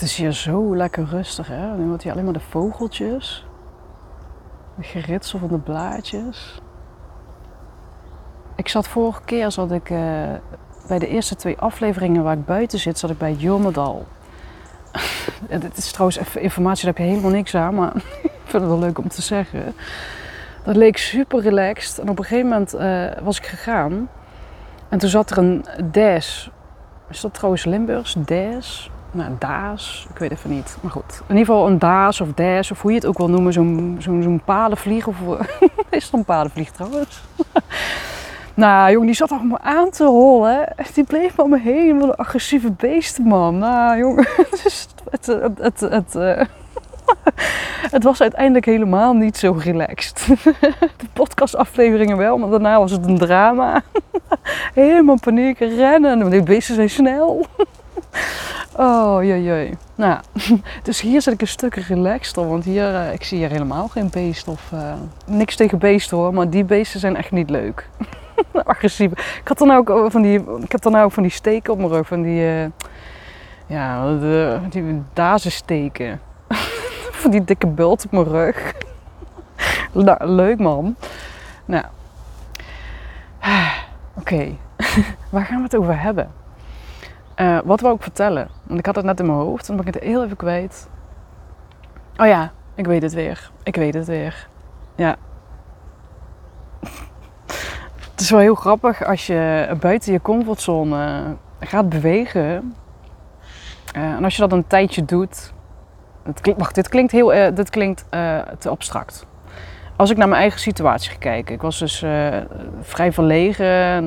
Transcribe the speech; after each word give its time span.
Het 0.00 0.08
is 0.08 0.16
hier 0.16 0.32
zo 0.32 0.76
lekker 0.76 1.04
rustig, 1.04 1.48
hè? 1.48 1.76
Nu 1.76 1.88
hoort 1.88 2.02
hier 2.02 2.12
alleen 2.12 2.24
maar 2.24 2.32
de 2.32 2.40
vogeltjes. 2.40 3.46
Het 4.76 4.86
geritsel 4.86 5.38
van 5.38 5.48
de 5.48 5.58
blaadjes. 5.58 6.60
Ik 8.56 8.68
zat 8.68 8.88
vorige 8.88 9.20
keer, 9.24 9.50
zat 9.50 9.72
ik 9.72 9.90
eh, 9.90 9.98
bij 10.88 10.98
de 10.98 11.08
eerste 11.08 11.36
twee 11.36 11.58
afleveringen 11.58 12.22
waar 12.22 12.36
ik 12.36 12.44
buiten 12.44 12.78
zit, 12.78 12.98
zat 12.98 13.10
ik 13.10 13.18
bij 13.18 13.32
Jomedal. 13.32 14.06
Dit 15.48 15.76
is 15.76 15.90
trouwens 15.90 16.18
even 16.18 16.40
informatie, 16.40 16.84
daar 16.84 16.94
heb 16.94 17.04
je 17.04 17.10
helemaal 17.10 17.32
niks 17.32 17.54
aan, 17.54 17.74
maar 17.74 17.96
ik 18.22 18.40
vind 18.44 18.62
het 18.62 18.66
wel 18.66 18.78
leuk 18.78 18.98
om 18.98 19.08
te 19.08 19.22
zeggen. 19.22 19.74
Dat 20.64 20.76
leek 20.76 20.96
super 20.96 21.40
relaxed. 21.40 21.98
En 21.98 22.08
op 22.08 22.18
een 22.18 22.24
gegeven 22.24 22.48
moment 22.48 22.74
eh, 22.74 23.22
was 23.22 23.38
ik 23.38 23.46
gegaan. 23.46 24.08
En 24.88 24.98
toen 24.98 25.08
zat 25.08 25.30
er 25.30 25.38
een 25.38 25.64
Des. 25.90 26.50
Is 27.08 27.20
dat 27.20 27.34
trouwens 27.34 27.64
Limburgs? 27.64 28.14
Des? 28.24 28.90
Nou, 29.12 29.30
Daas. 29.38 30.06
Ik 30.10 30.18
weet 30.18 30.30
even 30.30 30.50
niet. 30.50 30.76
Maar 30.80 30.90
goed. 30.90 31.20
In 31.26 31.36
ieder 31.36 31.54
geval 31.54 31.66
een 31.66 31.78
Daas 31.78 32.20
of 32.20 32.32
Des 32.34 32.70
of 32.70 32.82
hoe 32.82 32.90
je 32.90 32.96
het 32.96 33.06
ook 33.06 33.18
wil 33.18 33.30
noemen. 33.30 33.52
Zo'n 33.52 33.96
zo'n 33.98 34.22
zo'n 34.22 34.42
palenvlieg. 34.44 35.06
Of, 35.06 35.16
is 35.90 36.04
het 36.04 36.12
een 36.12 36.24
palenvlieg 36.24 36.70
trouwens? 36.70 37.22
nou, 38.54 38.90
jongen, 38.90 39.06
die 39.06 39.16
zat 39.16 39.32
achter 39.32 39.46
me 39.46 39.58
aan 39.60 39.90
te 39.90 40.04
hollen. 40.04 40.74
Die 40.94 41.04
bleef 41.04 41.38
om 41.38 41.50
me 41.50 41.58
heen. 41.58 41.98
Wat 41.98 42.08
een 42.08 42.14
agressieve 42.14 42.70
beesten, 42.70 43.24
man. 43.24 43.58
Nou, 43.58 43.98
jongen. 43.98 44.26
Het, 45.10 45.26
het, 45.26 45.58
het, 45.58 45.80
het, 45.80 46.14
uh, 46.14 46.42
het 47.90 48.02
was 48.02 48.20
uiteindelijk 48.20 48.64
helemaal 48.64 49.12
niet 49.12 49.36
zo 49.36 49.58
relaxed. 49.58 50.26
De 50.96 51.06
podcastafleveringen 51.12 52.16
wel, 52.16 52.38
maar 52.38 52.50
daarna 52.50 52.78
was 52.78 52.90
het 52.90 53.06
een 53.06 53.18
drama. 53.18 53.82
Helemaal 54.74 55.18
paniek, 55.20 55.58
rennen. 55.58 56.30
Die 56.30 56.42
beesten 56.42 56.74
zijn 56.74 56.90
snel. 56.90 57.46
Oh, 58.76 59.24
jee, 59.24 59.42
jee. 59.42 59.76
Nou, 59.94 60.20
dus 60.82 61.00
hier 61.00 61.22
zit 61.22 61.34
ik 61.34 61.40
een 61.40 61.48
stuk 61.48 61.74
relaxter, 61.74 62.48
want 62.48 62.64
hier, 62.64 62.92
uh, 62.92 63.12
ik 63.12 63.24
zie 63.24 63.38
hier 63.38 63.50
helemaal 63.50 63.88
geen 63.88 64.10
beest 64.10 64.48
of 64.48 64.70
uh, 64.74 64.92
niks 65.26 65.56
tegen 65.56 65.78
beesten 65.78 66.16
hoor, 66.16 66.34
maar 66.34 66.50
die 66.50 66.64
beesten 66.64 67.00
zijn 67.00 67.16
echt 67.16 67.30
niet 67.30 67.50
leuk. 67.50 67.88
Agressief. 68.64 69.10
Ik 69.40 69.48
had 69.48 69.58
dan 69.58 69.70
ook 69.70 70.10
van 70.10 70.22
die, 70.22 70.40
ik 70.60 70.72
heb 70.72 70.82
dan 70.82 70.96
ook 70.96 71.12
van 71.12 71.22
die 71.22 71.32
steken 71.32 71.72
op 71.72 71.78
mijn 71.78 71.90
rug, 71.90 72.06
van 72.06 72.22
die, 72.22 72.40
uh, 72.40 72.64
ja, 73.66 74.18
de, 74.18 74.58
die 74.68 75.02
dazensteken. 75.12 76.20
van 77.22 77.30
die 77.30 77.44
dikke 77.44 77.66
bult 77.66 78.04
op 78.04 78.10
mijn 78.10 78.28
rug. 78.28 78.74
nou, 79.92 80.26
leuk 80.26 80.58
man. 80.58 80.96
Nou, 81.64 81.84
oké. 84.20 84.56
Waar 85.30 85.44
gaan 85.44 85.56
we 85.56 85.62
het 85.62 85.76
over 85.76 86.00
hebben? 86.00 86.39
Uh, 87.40 87.58
wat 87.64 87.80
wou 87.80 87.94
ik 87.94 88.02
vertellen? 88.02 88.48
Want 88.62 88.78
ik 88.78 88.86
had 88.86 88.96
het 88.96 89.04
net 89.04 89.20
in 89.20 89.26
mijn 89.26 89.38
hoofd 89.38 89.68
en 89.68 89.76
dan 89.76 89.84
ben 89.84 89.94
ik 89.94 90.00
het 90.00 90.10
heel 90.10 90.24
even 90.24 90.36
kwijt. 90.36 90.88
Oh 92.16 92.26
ja, 92.26 92.52
ik 92.74 92.86
weet 92.86 93.02
het 93.02 93.12
weer. 93.12 93.50
Ik 93.62 93.76
weet 93.76 93.94
het 93.94 94.06
weer. 94.06 94.48
Ja. 94.96 95.16
het 98.10 98.20
is 98.20 98.30
wel 98.30 98.40
heel 98.40 98.54
grappig 98.54 99.04
als 99.04 99.26
je 99.26 99.70
buiten 99.80 100.12
je 100.12 100.20
comfortzone 100.20 101.36
gaat 101.60 101.88
bewegen. 101.88 102.74
Uh, 103.96 104.02
en 104.02 104.24
als 104.24 104.34
je 104.34 104.42
dat 104.42 104.52
een 104.52 104.66
tijdje 104.66 105.04
doet. 105.04 105.52
Klinkt, 106.40 106.60
wacht, 106.60 106.74
dit 106.74 106.88
klinkt, 106.88 107.12
heel, 107.12 107.34
uh, 107.34 107.54
dit 107.54 107.70
klinkt 107.70 108.04
te 108.58 108.68
abstract. 108.68 109.26
Als 109.96 110.10
ik 110.10 110.16
naar 110.16 110.28
mijn 110.28 110.40
eigen 110.40 110.60
situatie 110.60 111.10
ga 111.10 111.18
kijken. 111.18 111.54
Ik 111.54 111.62
was 111.62 111.78
dus 111.78 112.04
vrij 112.80 113.12
verlegen. 113.12 114.04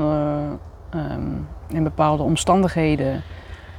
Um, 0.95 1.47
in 1.67 1.83
bepaalde 1.83 2.23
omstandigheden. 2.23 3.23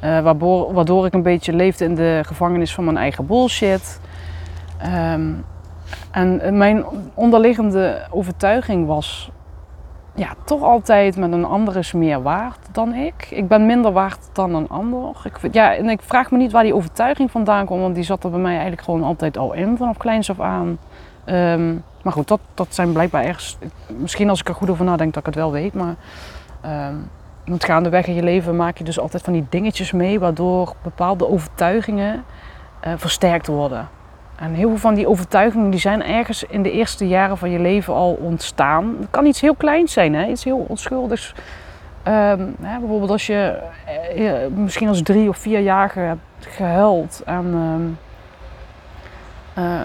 Uh, 0.05 0.21
waardoor, 0.21 0.73
waardoor, 0.73 1.07
ik 1.07 1.15
een 1.15 1.23
beetje 1.23 1.53
leefde 1.53 1.85
in 1.85 1.95
de 1.95 2.21
gevangenis 2.27 2.75
van 2.75 2.85
mijn 2.85 2.97
eigen 2.97 3.27
bullshit. 3.27 4.01
Um, 5.13 5.45
en 6.11 6.57
mijn 6.57 6.85
onderliggende 7.15 8.07
overtuiging 8.11 8.87
was 8.87 9.31
ja, 10.15 10.35
toch 10.45 10.63
altijd 10.63 11.17
met 11.17 11.33
een 11.33 11.45
ander 11.45 11.77
is 11.77 11.93
meer 11.93 12.23
waard 12.23 12.59
dan 12.73 12.95
ik. 12.95 13.27
Ik 13.31 13.49
ben 13.49 13.67
minder 13.67 13.93
waard 13.93 14.19
dan 14.33 14.55
een 14.55 14.69
ander. 14.69 15.11
Ik, 15.25 15.53
ja, 15.53 15.75
en 15.75 15.89
ik 15.89 16.03
vraag 16.03 16.31
me 16.31 16.39
niet 16.39 16.53
waar 16.53 16.63
die 16.63 16.75
overtuiging 16.75 17.31
vandaan 17.31 17.67
komt, 17.67 17.81
want 17.81 17.95
die 17.95 18.05
zat 18.05 18.25
er 18.25 18.31
bij 18.31 18.41
mij 18.41 18.53
eigenlijk 18.53 18.83
gewoon 18.83 19.03
altijd 19.03 19.37
al 19.39 19.53
in 19.53 19.77
vanaf 19.77 19.97
kleins 19.97 20.31
af 20.31 20.41
aan. 20.41 20.79
Um, 21.27 21.83
maar 22.03 22.13
goed, 22.13 22.29
dat, 22.29 22.41
dat 22.55 22.67
zijn 22.71 22.93
blijkbaar 22.93 23.25
ergens. 23.25 23.59
Misschien 23.97 24.29
als 24.29 24.41
ik 24.41 24.49
er 24.49 24.55
goed 24.55 24.71
over 24.71 24.85
nadenk 24.85 25.13
dat 25.13 25.21
ik 25.23 25.27
het 25.27 25.43
wel 25.43 25.53
weet, 25.53 25.75
maar. 25.75 25.95
Um, 26.67 27.11
want 27.45 27.65
gaandeweg 27.65 28.07
in 28.07 28.15
je 28.15 28.23
leven 28.23 28.57
maak 28.57 28.79
je 28.79 28.85
dus 28.85 28.99
altijd 28.99 29.23
van 29.23 29.33
die 29.33 29.47
dingetjes 29.49 29.93
mee 29.93 30.21
waardoor 30.21 30.75
bepaalde 30.83 31.29
overtuigingen 31.29 32.25
uh, 32.87 32.93
versterkt 32.97 33.47
worden. 33.47 33.89
En 34.37 34.55
heel 34.55 34.69
veel 34.69 34.79
van 34.79 34.95
die 34.95 35.09
overtuigingen 35.09 35.71
die 35.71 35.81
zijn 35.81 36.05
ergens 36.05 36.45
in 36.45 36.63
de 36.63 36.71
eerste 36.71 37.09
jaren 37.09 37.39
van 37.39 37.51
je 37.51 37.59
leven 37.59 37.95
al 37.95 38.13
ontstaan. 38.13 38.97
Het 39.01 39.11
kan 39.11 39.27
iets 39.27 39.41
heel 39.41 39.55
kleins 39.55 39.93
zijn, 39.93 40.15
hè? 40.15 40.27
iets 40.27 40.45
heel 40.45 40.65
onschuldigs. 40.69 41.35
Um, 42.09 42.57
hè, 42.63 42.79
bijvoorbeeld 42.79 43.11
als 43.11 43.27
je 43.27 43.59
uh, 44.17 44.33
misschien 44.57 44.89
als 44.89 45.03
drie 45.03 45.29
of 45.29 45.37
vierjarige 45.37 45.99
hebt 45.99 46.21
gehuild 46.39 47.23
en 47.25 47.99
uh, 49.59 49.81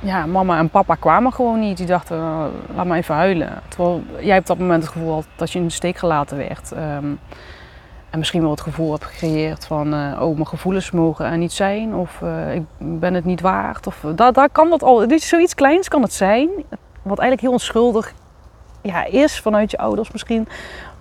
ja, 0.00 0.26
mama 0.26 0.58
en 0.58 0.70
papa 0.70 0.94
kwamen 0.94 1.32
gewoon 1.32 1.60
niet. 1.60 1.76
Die 1.76 1.86
dachten, 1.86 2.16
uh, 2.16 2.44
laat 2.74 2.86
maar 2.86 2.98
even 2.98 3.14
huilen. 3.14 3.62
Terwijl 3.68 4.02
jij 4.20 4.38
op 4.38 4.46
dat 4.46 4.58
moment 4.58 4.82
het 4.82 4.92
gevoel 4.92 5.12
had 5.12 5.26
dat 5.36 5.52
je 5.52 5.58
in 5.58 5.64
de 5.64 5.72
steek 5.72 5.96
gelaten 5.96 6.36
werd. 6.36 6.72
Um, 6.72 7.18
en 8.10 8.18
misschien 8.18 8.42
wel 8.42 8.50
het 8.50 8.60
gevoel 8.60 8.90
hebt 8.90 9.04
gecreëerd 9.04 9.66
van, 9.66 9.94
uh, 9.94 10.20
oh, 10.20 10.34
mijn 10.34 10.46
gevoelens 10.46 10.90
mogen 10.90 11.26
er 11.26 11.38
niet 11.38 11.52
zijn. 11.52 11.94
Of 11.94 12.20
uh, 12.22 12.54
ik 12.54 12.62
ben 12.78 13.14
het 13.14 13.24
niet 13.24 13.40
waard. 13.40 13.86
Of, 13.86 14.04
daar, 14.14 14.32
daar 14.32 14.50
kan 14.50 14.70
dat 14.70 14.82
al, 14.82 15.08
dit, 15.08 15.22
zoiets 15.22 15.54
kleins 15.54 15.88
kan 15.88 16.02
het 16.02 16.12
zijn. 16.12 16.48
Wat 17.02 17.18
eigenlijk 17.18 17.40
heel 17.40 17.52
onschuldig 17.52 18.14
ja, 18.82 19.04
is 19.04 19.40
vanuit 19.40 19.70
je 19.70 19.78
ouders 19.78 20.12
misschien. 20.12 20.48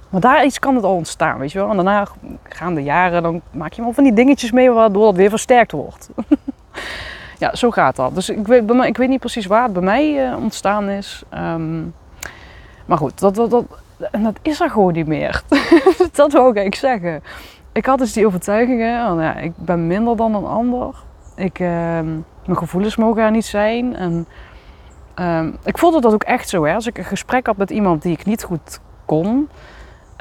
Maar 0.09 0.21
daar 0.21 0.45
iets 0.45 0.59
kan 0.59 0.75
het 0.75 0.83
al 0.83 0.95
ontstaan, 0.95 1.39
weet 1.39 1.51
je 1.51 1.59
wel. 1.59 1.69
En 1.69 1.75
daarna 1.75 2.07
gaan 2.43 2.75
de 2.75 2.83
jaren, 2.83 3.23
dan 3.23 3.41
maak 3.51 3.73
je 3.73 3.81
wel 3.81 3.93
van 3.93 4.03
die 4.03 4.13
dingetjes 4.13 4.51
mee 4.51 4.71
waardoor 4.71 5.05
dat 5.05 5.15
weer 5.15 5.29
versterkt 5.29 5.71
wordt. 5.71 6.09
ja, 7.37 7.55
zo 7.55 7.71
gaat 7.71 7.95
dat. 7.95 8.15
Dus 8.15 8.29
ik 8.29 8.47
weet, 8.47 8.69
ik 8.69 8.97
weet 8.97 9.09
niet 9.09 9.19
precies 9.19 9.45
waar 9.45 9.63
het 9.63 9.73
bij 9.73 9.81
mij 9.81 10.29
uh, 10.29 10.37
ontstaan 10.37 10.89
is. 10.89 11.23
Um, 11.33 11.93
maar 12.85 12.97
goed, 12.97 13.19
dat, 13.19 13.35
dat, 13.35 13.49
dat, 13.49 13.65
dat 13.97 14.39
is 14.41 14.59
er 14.59 14.69
gewoon 14.69 14.93
niet 14.93 15.07
meer. 15.07 15.41
dat 16.13 16.31
wou 16.31 16.59
ik 16.59 16.75
zeggen. 16.75 17.23
Ik 17.71 17.85
had 17.85 17.99
dus 17.99 18.13
die 18.13 18.25
overtuigingen. 18.25 19.11
Oh, 19.11 19.21
ja, 19.21 19.35
ik 19.35 19.51
ben 19.55 19.87
minder 19.87 20.17
dan 20.17 20.35
een 20.35 20.45
ander. 20.45 20.95
Ik, 21.35 21.59
uh, 21.59 21.67
mijn 22.45 22.57
gevoelens 22.57 22.95
mogen 22.95 23.23
er 23.23 23.31
niet 23.31 23.45
zijn. 23.45 23.95
En, 23.95 24.27
uh, 25.19 25.47
ik 25.63 25.77
voelde 25.77 26.01
dat 26.01 26.13
ook 26.13 26.23
echt 26.23 26.49
zo. 26.49 26.65
Hè. 26.65 26.73
Als 26.73 26.87
ik 26.87 26.97
een 26.97 27.03
gesprek 27.03 27.45
had 27.45 27.57
met 27.57 27.69
iemand 27.69 28.01
die 28.01 28.11
ik 28.11 28.25
niet 28.25 28.43
goed 28.43 28.79
kon. 29.05 29.49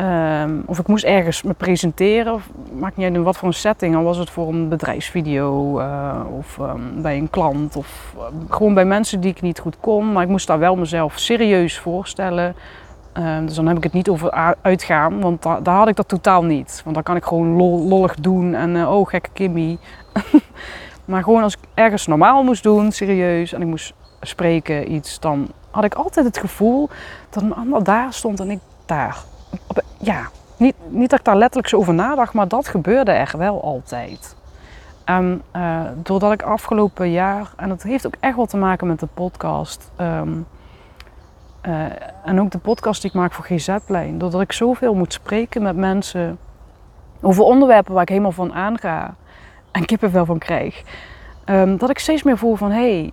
Um, 0.01 0.63
of 0.67 0.79
ik 0.79 0.87
moest 0.87 1.05
ergens 1.05 1.43
me 1.43 1.53
presenteren, 1.53 2.33
of, 2.33 2.51
maakt 2.73 2.97
niet 2.97 3.07
uit 3.07 3.15
in 3.15 3.23
wat 3.23 3.37
voor 3.37 3.49
een 3.49 3.55
setting. 3.55 3.95
Dan 3.95 4.05
was 4.05 4.17
het 4.17 4.31
voor 4.31 4.49
een 4.49 4.69
bedrijfsvideo 4.69 5.81
uh, 5.81 6.21
of 6.39 6.59
um, 6.59 7.03
bij 7.03 7.17
een 7.17 7.31
klant 7.31 7.77
of 7.77 8.15
uh, 8.17 8.23
gewoon 8.49 8.75
bij 8.75 8.85
mensen 8.85 9.21
die 9.21 9.31
ik 9.31 9.41
niet 9.41 9.59
goed 9.59 9.77
kon. 9.81 10.13
Maar 10.13 10.23
ik 10.23 10.29
moest 10.29 10.47
daar 10.47 10.59
wel 10.59 10.77
mezelf 10.77 11.19
serieus 11.19 11.79
voorstellen. 11.79 12.55
Uh, 13.19 13.39
dus 13.47 13.55
dan 13.55 13.67
heb 13.67 13.77
ik 13.77 13.83
het 13.83 13.93
niet 13.93 14.09
over 14.09 14.57
uitgaan, 14.63 15.21
want 15.21 15.43
da 15.43 15.61
daar 15.61 15.77
had 15.77 15.89
ik 15.89 15.97
dat 15.97 16.09
totaal 16.09 16.45
niet. 16.45 16.81
Want 16.83 16.95
dan 16.95 17.05
kan 17.05 17.17
ik 17.17 17.25
gewoon 17.25 17.57
lol, 17.57 17.89
lollig 17.89 18.15
doen 18.15 18.55
en 18.55 18.75
uh, 18.75 18.91
oh 18.93 19.09
gekke 19.09 19.31
Kimmy. 19.33 19.79
maar 21.05 21.23
gewoon 21.23 21.43
als 21.43 21.55
ik 21.55 21.61
ergens 21.75 22.07
normaal 22.07 22.43
moest 22.43 22.63
doen, 22.63 22.93
serieus, 22.93 23.53
en 23.53 23.61
ik 23.61 23.67
moest 23.67 23.95
spreken 24.21 24.93
iets, 24.93 25.21
dan 25.21 25.49
had 25.71 25.85
ik 25.85 25.95
altijd 25.95 26.27
het 26.27 26.39
gevoel 26.39 26.89
dat 27.31 27.43
een 27.43 27.55
ander 27.55 27.85
daar 27.85 28.13
stond 28.13 28.41
en 28.41 28.51
ik 28.51 28.61
daar 28.87 29.17
ja, 29.99 30.29
niet, 30.57 30.75
niet 30.89 31.11
dat 31.11 31.19
ik 31.19 31.25
daar 31.25 31.37
letterlijk 31.37 31.69
zo 31.69 31.77
over 31.77 31.95
nadacht, 31.95 32.33
maar 32.33 32.49
dat 32.49 32.69
gebeurde 32.69 33.13
er 33.13 33.35
wel 33.39 33.63
altijd. 33.63 34.37
En 35.05 35.43
uh, 35.57 35.81
doordat 36.03 36.33
ik 36.33 36.43
afgelopen 36.43 37.11
jaar, 37.11 37.53
en 37.57 37.69
dat 37.69 37.83
heeft 37.83 38.07
ook 38.07 38.17
echt 38.21 38.37
wel 38.37 38.47
te 38.47 38.57
maken 38.57 38.87
met 38.87 39.01
de 39.01 39.09
podcast, 39.15 39.91
um, 40.01 40.47
uh, 41.63 41.85
en 42.25 42.41
ook 42.41 42.51
de 42.51 42.59
podcast 42.59 43.03
die 43.03 43.11
ik 43.11 43.17
maak 43.17 43.33
voor 43.33 43.45
GZ-plein, 43.45 44.19
doordat 44.19 44.41
ik 44.41 44.53
zoveel 44.53 44.95
moet 44.95 45.13
spreken 45.13 45.63
met 45.63 45.77
mensen 45.77 46.39
over 47.21 47.45
onderwerpen 47.45 47.93
waar 47.93 48.03
ik 48.03 48.09
helemaal 48.09 48.33
van 48.33 48.53
aanga 48.53 49.15
en 49.71 49.85
kippenvel 49.85 50.25
van 50.25 50.39
krijg. 50.39 50.83
Ehm, 51.45 51.77
dat 51.77 51.91
ik 51.91 51.99
steeds 51.99 52.23
meer 52.23 52.39
voel 52.39 52.55
van 52.55 52.71
hé, 52.71 53.01
hey, 53.01 53.13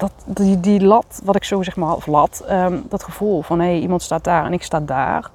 dat, 0.00 0.12
die, 0.24 0.60
die 0.60 0.80
lat, 0.80 1.20
wat 1.24 1.36
ik 1.36 1.44
zo 1.44 1.62
zeg 1.62 1.76
maar, 1.76 1.94
of 1.94 2.06
lat, 2.06 2.44
ehm, 2.48 2.78
dat 2.88 3.04
gevoel 3.04 3.42
van 3.42 3.60
hé, 3.60 3.66
hey, 3.66 3.78
iemand 3.78 4.02
staat 4.02 4.24
daar 4.24 4.44
en 4.44 4.52
ik 4.52 4.62
sta 4.62 4.80
daar, 4.80 5.30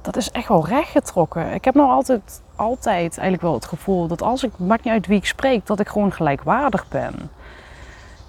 dat 0.00 0.16
is 0.16 0.30
echt 0.30 0.48
wel 0.48 0.66
rechtgetrokken. 0.66 1.52
Ik 1.52 1.64
heb 1.64 1.74
nog 1.74 1.90
altijd, 1.90 2.42
altijd 2.56 3.18
eigenlijk 3.18 3.42
wel 3.42 3.54
het 3.54 3.64
gevoel 3.64 4.06
dat 4.06 4.22
als 4.22 4.42
ik, 4.42 4.58
maakt 4.58 4.84
niet 4.84 4.92
uit 4.92 5.06
wie 5.06 5.18
ik 5.18 5.26
spreek, 5.26 5.66
dat 5.66 5.80
ik 5.80 5.88
gewoon 5.88 6.12
gelijkwaardig 6.12 6.88
ben. 6.88 7.30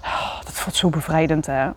Oh, 0.02 0.40
dat 0.44 0.52
voelt 0.52 0.76
zo 0.76 0.88
bevrijdend 0.88 1.46
hè. 1.46 1.68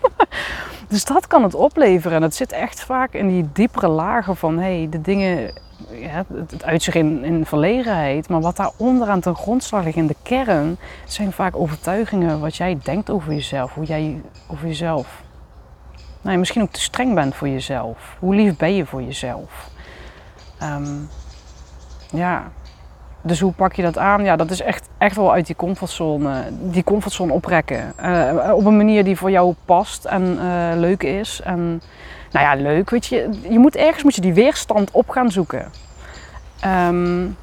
dus 0.88 1.04
dat 1.04 1.26
kan 1.26 1.42
het 1.42 1.54
opleveren. 1.54 2.16
En 2.16 2.22
het 2.22 2.34
zit 2.34 2.52
echt 2.52 2.84
vaak 2.84 3.12
in 3.12 3.28
die 3.28 3.48
diepere 3.52 3.88
lagen 3.88 4.36
van 4.36 4.58
hey, 4.58 4.86
de 4.90 5.00
dingen 5.00 5.52
het 6.34 6.64
uitzicht 6.64 6.96
in, 6.96 7.24
in 7.24 7.46
verlegenheid. 7.46 8.28
Maar 8.28 8.40
wat 8.40 8.56
daaronder 8.56 9.08
aan 9.08 9.20
ten 9.20 9.34
grondslag 9.34 9.84
ligt 9.84 9.96
in 9.96 10.06
de 10.06 10.16
kern, 10.22 10.76
zijn 11.04 11.32
vaak 11.32 11.56
overtuigingen 11.56 12.40
wat 12.40 12.56
jij 12.56 12.78
denkt 12.82 13.10
over 13.10 13.32
jezelf. 13.32 13.74
Hoe 13.74 13.84
jij 13.84 14.20
over 14.48 14.66
jezelf. 14.66 15.22
Nou, 16.20 16.38
misschien 16.38 16.62
ook 16.62 16.70
te 16.70 16.80
streng 16.80 17.14
bent 17.14 17.34
voor 17.34 17.48
jezelf. 17.48 18.16
Hoe 18.18 18.34
lief 18.34 18.56
ben 18.56 18.74
je 18.74 18.86
voor 18.86 19.02
jezelf? 19.02 19.70
Ehm, 20.58 20.96
ja. 22.10 22.50
Dus 23.22 23.40
hoe 23.40 23.52
pak 23.52 23.72
je 23.72 23.82
dat 23.82 23.98
aan? 23.98 24.24
Ja, 24.24 24.36
dat 24.36 24.50
is 24.50 24.60
echt, 24.60 24.88
echt 24.98 25.16
wel 25.16 25.32
uit 25.32 25.46
die 25.46 25.56
comfortzone, 25.56 26.44
die 26.50 26.84
comfortzone 26.84 27.32
oprekken. 27.32 27.92
Uh, 28.04 28.52
op 28.54 28.64
een 28.64 28.76
manier 28.76 29.04
die 29.04 29.16
voor 29.16 29.30
jou 29.30 29.54
past 29.64 30.04
en 30.04 30.22
uh, 30.22 30.70
leuk 30.74 31.02
is. 31.02 31.40
En 31.44 31.82
nou 32.34 32.46
ja, 32.46 32.62
leuk, 32.62 32.90
weet 32.90 33.06
je. 33.06 33.28
Je 33.48 33.58
moet 33.58 33.76
ergens 33.76 34.02
moet 34.02 34.14
je 34.14 34.20
die 34.20 34.34
weerstand 34.34 34.90
op 34.90 35.08
gaan 35.08 35.30
zoeken. 35.30 35.70
Um, 36.66 37.36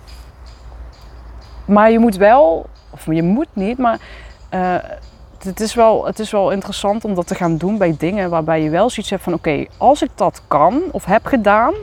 maar 1.66 1.92
je 1.92 2.00
moet 2.00 2.16
wel, 2.16 2.66
of 2.90 3.06
je 3.06 3.24
moet 3.24 3.48
niet, 3.54 3.78
maar 3.78 4.00
uh, 4.54 4.76
het, 5.44 5.60
is 5.60 5.74
wel, 5.74 6.06
het 6.06 6.20
is 6.20 6.32
wel 6.32 6.52
interessant 6.52 7.06
om 7.06 7.16
dat 7.16 7.28
te 7.28 7.36
gaan 7.36 7.58
doen 7.58 7.78
bij 7.78 7.96
dingen 7.98 8.30
waarbij 8.30 8.62
je 8.62 8.70
wel 8.70 8.90
zoiets 8.90 9.10
hebt 9.10 9.24
van: 9.24 9.34
oké, 9.34 9.66
als 9.78 10.02
ik 10.02 10.10
dat 10.16 10.42
kan 10.48 10.82
of 10.92 11.06
heb 11.06 11.26
gedaan, 11.26 11.74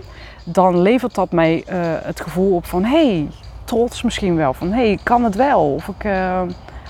dan 0.44 0.80
levert 0.80 1.14
dat 1.14 1.32
mij 1.32 1.56
uh, 1.56 1.76
het 2.02 2.20
gevoel 2.20 2.54
op 2.54 2.66
van: 2.66 2.84
hé, 2.84 3.08
hey, 3.08 3.28
trots 3.64 4.02
misschien 4.02 4.36
wel. 4.36 4.54
Van 4.54 4.68
hé, 4.68 4.80
hey, 4.80 4.90
ik 4.90 5.00
kan 5.02 5.24
het 5.24 5.34
wel. 5.34 5.74
Of, 5.74 5.88
ik, 5.88 6.04
uh, 6.04 6.42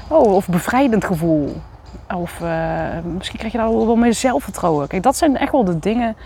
oh, 0.09 0.35
of 0.35 0.49
bevrijdend 0.49 1.05
gevoel. 1.05 1.57
Of 2.15 2.41
uh, 2.41 2.99
misschien 3.05 3.39
krijg 3.39 3.53
je 3.53 3.59
daar 3.59 3.71
wel 3.71 3.97
meer 3.97 4.15
zelfvertrouwen. 4.15 4.89
Kijk, 4.89 5.03
dat 5.03 5.17
zijn 5.17 5.37
echt 5.37 5.53
wel 5.53 5.65
de 5.65 5.79
dingen 5.79 6.17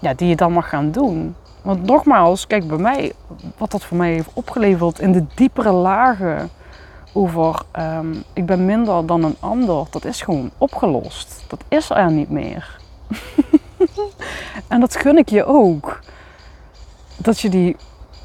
ja, 0.00 0.14
die 0.14 0.28
je 0.28 0.36
dan 0.36 0.52
mag 0.52 0.68
gaan 0.68 0.90
doen. 0.90 1.34
Want 1.62 1.82
nogmaals, 1.82 2.46
kijk 2.46 2.68
bij 2.68 2.78
mij, 2.78 3.12
wat 3.56 3.70
dat 3.70 3.84
voor 3.84 3.96
mij 3.96 4.12
heeft 4.12 4.30
opgeleverd 4.32 4.98
in 4.98 5.12
de 5.12 5.24
diepere 5.34 5.72
lagen 5.72 6.50
over 7.12 7.62
um, 7.78 8.22
ik 8.32 8.46
ben 8.46 8.64
minder 8.64 9.06
dan 9.06 9.24
een 9.24 9.36
ander, 9.40 9.86
dat 9.90 10.04
is 10.04 10.22
gewoon 10.22 10.50
opgelost. 10.58 11.44
Dat 11.48 11.64
is 11.68 11.90
er 11.90 12.10
niet 12.10 12.30
meer. 12.30 12.78
en 14.68 14.80
dat 14.80 14.96
gun 14.96 15.18
ik 15.18 15.28
je 15.28 15.44
ook. 15.44 16.00
Dat 17.16 17.40
je 17.40 17.48
die 17.48 17.76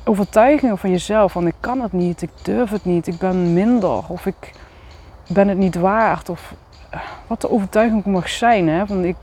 overtuigingen 0.03 0.77
van 0.77 0.89
jezelf, 0.89 1.31
van 1.31 1.47
ik 1.47 1.55
kan 1.59 1.81
het 1.81 1.93
niet, 1.93 2.21
ik 2.21 2.31
durf 2.41 2.69
het 2.69 2.85
niet, 2.85 3.07
ik 3.07 3.17
ben 3.17 3.53
minder 3.53 4.01
of 4.07 4.25
ik 4.25 4.53
ben 5.27 5.47
het 5.47 5.57
niet 5.57 5.75
waard 5.75 6.29
of 6.29 6.53
wat 7.27 7.41
de 7.41 7.51
overtuiging 7.51 8.05
mag 8.05 8.29
zijn. 8.29 8.67
Hè? 8.69 8.87
Van 8.87 9.03
ik, 9.03 9.15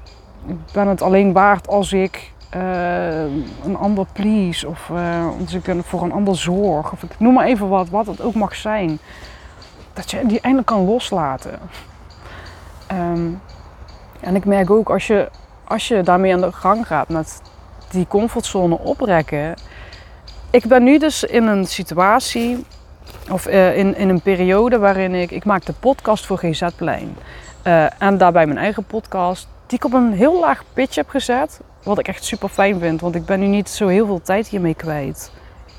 ik 0.46 0.56
ben 0.72 0.86
het 0.86 1.02
alleen 1.02 1.32
waard 1.32 1.68
als 1.68 1.92
ik 1.92 2.32
uh, 2.56 3.22
een 3.64 3.76
ander 3.76 4.06
please 4.12 4.68
of 4.68 4.88
uh, 4.92 5.26
als 5.40 5.54
ik 5.54 5.74
voor 5.82 6.02
een 6.02 6.12
ander 6.12 6.36
zorg 6.36 6.92
of 6.92 7.02
ik 7.02 7.10
noem 7.18 7.34
maar 7.34 7.46
even 7.46 7.68
wat, 7.68 7.88
wat 7.88 8.06
het 8.06 8.20
ook 8.20 8.34
mag 8.34 8.54
zijn. 8.54 8.98
Dat 9.92 10.10
je 10.10 10.26
die 10.26 10.40
eindelijk 10.40 10.70
kan 10.70 10.84
loslaten. 10.84 11.58
Um, 12.92 13.40
en 14.20 14.34
ik 14.34 14.44
merk 14.44 14.70
ook 14.70 14.90
als 14.90 15.06
je, 15.06 15.28
als 15.64 15.88
je 15.88 16.02
daarmee 16.02 16.32
aan 16.32 16.40
de 16.40 16.52
gang 16.52 16.86
gaat 16.86 17.08
met 17.08 17.42
die 17.90 18.06
comfortzone 18.06 18.78
oprekken. 18.78 19.54
Ik 20.50 20.66
ben 20.66 20.82
nu 20.82 20.98
dus 20.98 21.24
in 21.24 21.46
een 21.46 21.66
situatie 21.66 22.64
of 23.30 23.48
uh, 23.48 23.76
in, 23.76 23.96
in 23.96 24.08
een 24.08 24.20
periode 24.20 24.78
waarin 24.78 25.14
ik, 25.14 25.30
ik 25.30 25.44
maak 25.44 25.64
de 25.64 25.72
podcast 25.72 26.26
voor 26.26 26.38
GZ-plein. 26.38 27.16
Uh, 27.66 28.02
en 28.02 28.18
daarbij 28.18 28.46
mijn 28.46 28.58
eigen 28.58 28.84
podcast, 28.84 29.48
die 29.66 29.78
ik 29.78 29.84
op 29.84 29.92
een 29.92 30.12
heel 30.12 30.40
laag 30.40 30.62
pitch 30.72 30.94
heb 30.94 31.08
gezet. 31.08 31.60
Wat 31.82 31.98
ik 31.98 32.08
echt 32.08 32.24
super 32.24 32.48
fijn 32.48 32.78
vind, 32.78 33.00
want 33.00 33.14
ik 33.14 33.24
ben 33.24 33.40
nu 33.40 33.46
niet 33.46 33.68
zo 33.68 33.86
heel 33.86 34.06
veel 34.06 34.22
tijd 34.22 34.48
hiermee 34.48 34.74
kwijt. 34.74 35.32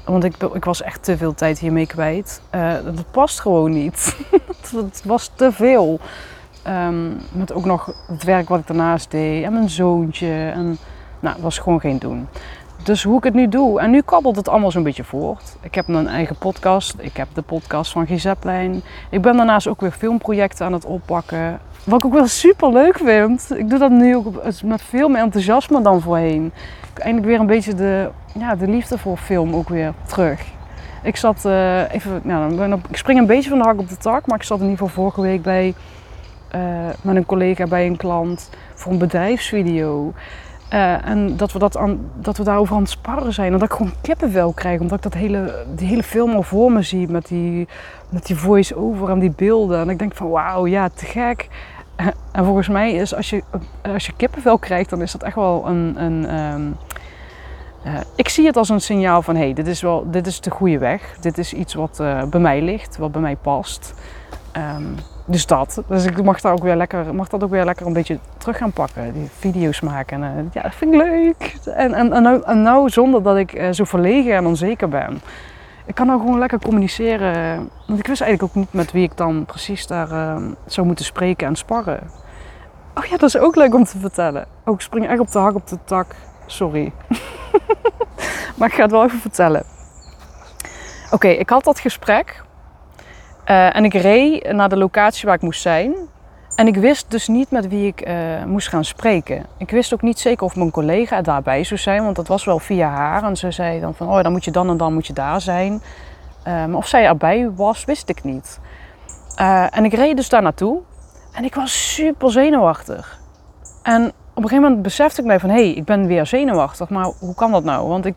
Want 0.05 0.23
ik, 0.23 0.35
ik 0.53 0.65
was 0.65 0.81
echt 0.81 1.03
te 1.03 1.17
veel 1.17 1.33
tijd 1.33 1.59
hiermee 1.59 1.87
kwijt. 1.87 2.41
Uh, 2.55 2.73
dat 2.83 3.11
past 3.11 3.39
gewoon 3.39 3.71
niet. 3.71 4.17
het 4.75 5.01
was 5.05 5.31
te 5.35 5.51
veel. 5.51 5.99
Um, 6.67 7.17
met 7.31 7.53
ook 7.53 7.65
nog 7.65 7.93
het 8.07 8.23
werk 8.23 8.49
wat 8.49 8.59
ik 8.59 8.67
daarnaast 8.67 9.11
deed 9.11 9.43
en 9.43 9.53
mijn 9.53 9.69
zoontje. 9.69 10.51
En, 10.53 10.77
nou, 11.19 11.35
dat 11.35 11.43
was 11.43 11.57
gewoon 11.57 11.79
geen 11.79 11.99
doen. 11.99 12.27
Dus 12.85 13.03
hoe 13.03 13.17
ik 13.17 13.23
het 13.23 13.33
nu 13.33 13.47
doe. 13.47 13.79
En 13.79 13.91
nu 13.91 14.01
kabbelt 14.01 14.35
het 14.35 14.49
allemaal 14.49 14.71
zo'n 14.71 14.83
beetje 14.83 15.03
voort. 15.03 15.57
Ik 15.61 15.75
heb 15.75 15.87
een 15.87 16.07
eigen 16.07 16.35
podcast. 16.35 16.95
Ik 16.97 17.17
heb 17.17 17.27
de 17.33 17.41
podcast 17.41 17.91
van 17.91 18.07
Gizepplein. 18.07 18.83
Ik 19.09 19.21
ben 19.21 19.37
daarnaast 19.37 19.67
ook 19.67 19.81
weer 19.81 19.91
filmprojecten 19.91 20.65
aan 20.65 20.73
het 20.73 20.85
oppakken. 20.85 21.59
Wat 21.83 21.99
ik 21.99 22.05
ook 22.05 22.13
wel 22.13 22.27
super 22.27 22.71
leuk 22.71 22.97
vind. 22.97 23.47
Ik 23.57 23.69
doe 23.69 23.79
dat 23.79 23.91
nu 23.91 24.15
ook 24.15 24.25
met 24.63 24.81
veel 24.81 25.09
meer 25.09 25.21
enthousiasme 25.21 25.81
dan 25.81 26.01
voorheen. 26.01 26.51
Eindelijk 26.93 27.27
weer 27.27 27.39
een 27.39 27.45
beetje 27.45 27.73
de, 27.73 28.09
ja, 28.39 28.55
de 28.55 28.67
liefde 28.67 28.97
voor 28.97 29.17
film 29.17 29.55
ook 29.55 29.69
weer 29.69 29.93
terug. 30.05 30.41
Ik 31.03 31.15
zat 31.15 31.43
uh, 31.45 31.93
even, 31.93 32.21
nou, 32.23 32.79
ik 32.89 32.97
spring 32.97 33.19
een 33.19 33.27
beetje 33.27 33.49
van 33.49 33.57
de 33.59 33.65
hak 33.65 33.79
op 33.79 33.89
de 33.89 33.97
tak, 33.97 34.27
maar 34.27 34.37
ik 34.37 34.43
zat 34.43 34.59
in 34.59 34.69
ieder 34.69 34.79
geval 34.79 35.03
vorige 35.03 35.21
week 35.21 35.41
bij, 35.41 35.73
uh, 36.55 36.61
met 37.01 37.15
een 37.15 37.25
collega 37.25 37.67
bij 37.67 37.85
een 37.85 37.97
klant 37.97 38.49
voor 38.73 38.91
een 38.91 38.97
bedrijfsvideo. 38.97 40.13
Uh, 40.73 41.07
en 41.07 41.37
dat 41.37 41.51
we, 41.51 41.59
dat, 41.59 41.79
dat 42.15 42.37
we 42.37 42.43
daarover 42.43 42.75
aan 42.75 42.81
het 42.81 42.89
sparren 42.89 43.33
zijn. 43.33 43.53
En 43.53 43.59
dat 43.59 43.69
ik 43.69 43.75
gewoon 43.75 43.93
kippenvel 44.01 44.51
krijg. 44.51 44.79
Omdat 44.79 44.97
ik 44.97 45.03
dat 45.03 45.13
hele, 45.13 45.65
die 45.75 45.87
hele 45.87 46.03
film 46.03 46.33
al 46.33 46.43
voor 46.43 46.71
me 46.71 46.81
zie. 46.81 47.07
Met 47.07 47.27
die, 47.27 47.67
met 48.09 48.25
die 48.25 48.35
voice-over 48.35 49.09
en 49.09 49.19
die 49.19 49.33
beelden. 49.35 49.79
En 49.79 49.89
ik 49.89 49.99
denk 49.99 50.15
van 50.15 50.29
wauw, 50.29 50.67
ja, 50.67 50.89
te 50.89 51.05
gek. 51.05 51.47
En 52.31 52.45
volgens 52.45 52.67
mij 52.67 52.93
is 52.93 53.15
als 53.15 53.29
je, 53.29 53.43
als 53.93 54.05
je 54.05 54.13
kippenvel 54.15 54.57
krijgt, 54.57 54.89
dan 54.89 55.01
is 55.01 55.11
dat 55.11 55.23
echt 55.23 55.35
wel 55.35 55.67
een. 55.67 56.03
een 56.03 56.75
uh, 57.85 57.93
ik 58.15 58.29
zie 58.29 58.45
het 58.45 58.57
als 58.57 58.69
een 58.69 58.81
signaal 58.81 59.21
van 59.21 59.35
hé, 59.35 59.43
hey, 59.43 59.53
dit, 59.53 59.67
is 59.67 59.81
wel, 59.81 60.11
dit 60.11 60.27
is 60.27 60.41
de 60.41 60.49
goede 60.49 60.77
weg. 60.77 61.15
Dit 61.19 61.37
is 61.37 61.53
iets 61.53 61.73
wat 61.73 61.97
bij 62.29 62.39
mij 62.39 62.61
ligt, 62.61 62.97
wat 62.97 63.11
bij 63.11 63.21
mij 63.21 63.35
past. 63.35 63.93
Um, 64.57 64.95
dus 65.25 65.45
dat. 65.45 65.81
Dus 65.87 66.05
ik 66.05 66.23
mag, 66.23 66.41
daar 66.41 66.51
ook 66.51 66.63
weer 66.63 66.75
lekker, 66.75 67.15
mag 67.15 67.27
dat 67.27 67.43
ook 67.43 67.49
weer 67.49 67.65
lekker 67.65 67.85
een 67.85 67.93
beetje 67.93 68.19
terug 68.37 68.57
gaan 68.57 68.71
pakken. 68.71 69.13
Die 69.13 69.29
video's 69.37 69.81
maken. 69.81 70.23
En, 70.23 70.45
uh, 70.45 70.53
ja, 70.53 70.61
dat 70.61 70.75
vind 70.75 70.93
ik 70.93 70.99
leuk. 70.99 71.55
En, 71.65 71.93
en, 71.93 72.13
en, 72.13 72.21
nou, 72.21 72.55
nou 72.55 72.89
zonder 72.89 73.23
dat 73.23 73.37
ik 73.37 73.67
zo 73.71 73.83
verlegen 73.83 74.35
en 74.35 74.45
onzeker 74.45 74.89
ben 74.89 75.21
ik 75.85 75.95
kan 75.95 76.07
nou 76.07 76.19
gewoon 76.19 76.39
lekker 76.39 76.59
communiceren. 76.59 77.55
Want 77.87 77.99
ik 77.99 78.07
wist 78.07 78.21
eigenlijk 78.21 78.43
ook 78.43 78.55
niet 78.63 78.73
met 78.73 78.91
wie 78.91 79.03
ik 79.03 79.17
dan 79.17 79.45
precies 79.45 79.87
daar 79.87 80.11
uh, 80.11 80.35
zou 80.65 80.87
moeten 80.87 81.05
spreken 81.05 81.47
en 81.47 81.55
sparren. 81.55 82.09
Oh 82.93 83.05
ja, 83.05 83.17
dat 83.17 83.29
is 83.29 83.37
ook 83.37 83.55
leuk 83.55 83.73
om 83.73 83.83
te 83.83 83.99
vertellen. 83.99 84.45
Oh, 84.65 84.73
ik 84.73 84.81
spring 84.81 85.07
echt 85.07 85.19
op 85.19 85.31
de 85.31 85.39
hak 85.39 85.55
op 85.55 85.67
de 85.67 85.77
tak. 85.85 86.15
Sorry. 86.45 86.91
maar 88.57 88.67
ik 88.67 88.73
ga 88.73 88.81
het 88.81 88.91
wel 88.91 89.03
even 89.03 89.19
vertellen. 89.19 89.63
Oké, 91.11 91.27
ik 91.27 91.49
had 91.49 91.63
dat 91.63 91.79
gesprek. 91.79 92.43
Uh, 93.49 93.75
en 93.75 93.85
ik 93.85 93.93
reed 93.93 94.51
naar 94.51 94.69
de 94.69 94.77
locatie 94.77 95.25
waar 95.25 95.35
ik 95.35 95.41
moest 95.41 95.61
zijn. 95.61 95.95
En 96.55 96.67
ik 96.67 96.75
wist 96.75 97.11
dus 97.11 97.27
niet 97.27 97.51
met 97.51 97.67
wie 97.67 97.87
ik 97.87 98.07
uh, 98.07 98.43
moest 98.43 98.67
gaan 98.67 98.85
spreken. 98.85 99.45
Ik 99.57 99.69
wist 99.69 99.93
ook 99.93 100.01
niet 100.01 100.19
zeker 100.19 100.45
of 100.45 100.55
mijn 100.55 100.71
collega 100.71 101.21
daarbij 101.21 101.63
zou 101.63 101.79
zijn, 101.79 102.03
want 102.03 102.15
dat 102.15 102.27
was 102.27 102.45
wel 102.45 102.59
via 102.59 102.89
haar. 102.89 103.23
En 103.23 103.37
ze 103.37 103.51
zei 103.51 103.79
dan 103.79 103.93
van, 103.95 104.07
oh 104.07 104.23
dan 104.23 104.31
moet 104.31 104.45
je 104.45 104.51
dan 104.51 104.69
en 104.69 104.77
dan 104.77 104.93
moet 104.93 105.07
je 105.07 105.13
daar 105.13 105.41
zijn. 105.41 105.81
Maar 106.43 106.73
of 106.73 106.87
zij 106.87 107.05
erbij 107.05 107.51
was, 107.55 107.85
wist 107.85 108.09
ik 108.09 108.23
niet. 108.23 108.59
Uh, 109.41 109.77
en 109.77 109.85
ik 109.85 109.93
reed 109.93 110.15
dus 110.15 110.29
daar 110.29 110.41
naartoe. 110.41 110.81
En 111.31 111.43
ik 111.43 111.55
was 111.55 111.93
super 111.93 112.31
zenuwachtig. 112.31 113.19
En 113.83 114.07
op 114.07 114.43
een 114.43 114.49
gegeven 114.49 114.63
moment 114.63 114.81
besefte 114.81 115.21
ik 115.21 115.27
mij 115.27 115.39
van, 115.39 115.49
hé, 115.49 115.55
hey, 115.55 115.71
ik 115.71 115.85
ben 115.85 116.07
weer 116.07 116.25
zenuwachtig. 116.25 116.89
Maar 116.89 117.11
hoe 117.19 117.35
kan 117.35 117.51
dat 117.51 117.63
nou? 117.63 117.87
Want 117.87 118.05
ik, 118.05 118.15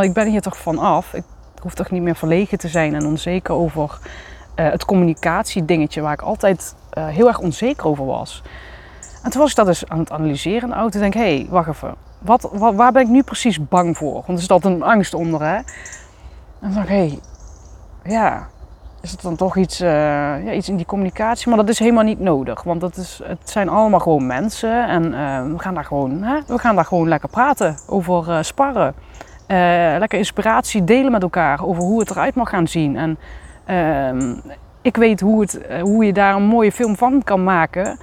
ik 0.00 0.12
ben 0.12 0.26
hier 0.26 0.40
toch 0.40 0.56
vanaf. 0.56 1.14
Ik 1.14 1.24
hoef 1.62 1.74
toch 1.74 1.90
niet 1.90 2.02
meer 2.02 2.16
verlegen 2.16 2.58
te 2.58 2.68
zijn 2.68 2.94
en 2.94 3.06
onzeker 3.06 3.54
over 3.54 3.98
uh, 4.56 4.70
het 4.70 4.84
communicatiedingetje 4.84 6.00
waar 6.00 6.12
ik 6.12 6.22
altijd 6.22 6.74
uh, 6.98 7.06
heel 7.06 7.26
erg 7.26 7.38
onzeker 7.38 7.86
over 7.86 8.06
was. 8.06 8.42
En 9.22 9.30
toen 9.30 9.40
was 9.40 9.50
ik 9.50 9.56
dat 9.56 9.66
dus 9.66 9.88
aan 9.88 9.98
het 9.98 10.10
analyseren 10.10 10.68
de 10.68 10.74
auto. 10.74 10.98
denk 10.98 11.14
hé, 11.14 11.20
hey, 11.20 11.46
wacht 11.50 11.68
even. 11.68 11.94
Wat, 12.18 12.48
waar 12.52 12.92
ben 12.92 13.02
ik 13.02 13.08
nu 13.08 13.22
precies 13.22 13.68
bang 13.68 13.96
voor? 13.96 14.12
Want 14.12 14.28
er 14.28 14.40
zit 14.40 14.50
altijd 14.50 14.74
een 14.74 14.82
angst 14.82 15.14
onder, 15.14 15.40
hè? 15.40 15.54
En 15.54 15.64
toen 16.60 16.74
dacht 16.74 16.88
ik, 16.88 16.94
hé, 16.94 17.08
hey, 17.08 17.18
ja, 18.04 18.46
is 19.00 19.10
het 19.10 19.22
dan 19.22 19.36
toch 19.36 19.56
iets, 19.56 19.80
uh, 19.80 19.88
ja, 20.44 20.52
iets 20.52 20.68
in 20.68 20.76
die 20.76 20.86
communicatie? 20.86 21.48
Maar 21.48 21.56
dat 21.56 21.68
is 21.68 21.78
helemaal 21.78 22.04
niet 22.04 22.20
nodig. 22.20 22.62
Want 22.62 22.80
dat 22.80 22.96
is, 22.96 23.20
het 23.24 23.50
zijn 23.50 23.68
allemaal 23.68 24.00
gewoon 24.00 24.26
mensen. 24.26 24.88
En 24.88 25.10
we, 25.52 25.58
gaan 25.58 25.74
daar 25.74 25.84
gewoon, 25.84 26.22
hè, 26.22 26.38
we 26.46 26.58
gaan 26.58 26.74
daar 26.74 26.84
gewoon 26.84 27.08
lekker 27.08 27.28
praten 27.28 27.76
over 27.86 28.44
sparren. 28.44 28.94
eh, 29.46 29.98
lekker 29.98 30.18
inspiratie 30.18 30.84
delen 30.84 31.12
met 31.12 31.22
elkaar 31.22 31.64
over 31.64 31.82
hoe 31.82 32.00
het 32.00 32.10
eruit 32.10 32.34
mag 32.34 32.48
gaan 32.48 32.68
zien. 32.68 32.96
En 32.96 33.18
ehm, 33.66 34.34
ik 34.82 34.96
weet 34.96 35.20
hoe, 35.20 35.40
het, 35.40 35.66
eh, 35.66 35.82
hoe 35.82 36.04
je 36.04 36.12
daar 36.12 36.34
een 36.34 36.42
mooie 36.42 36.72
film 36.72 36.96
van 36.96 37.22
kan 37.22 37.44
maken. 37.44 37.98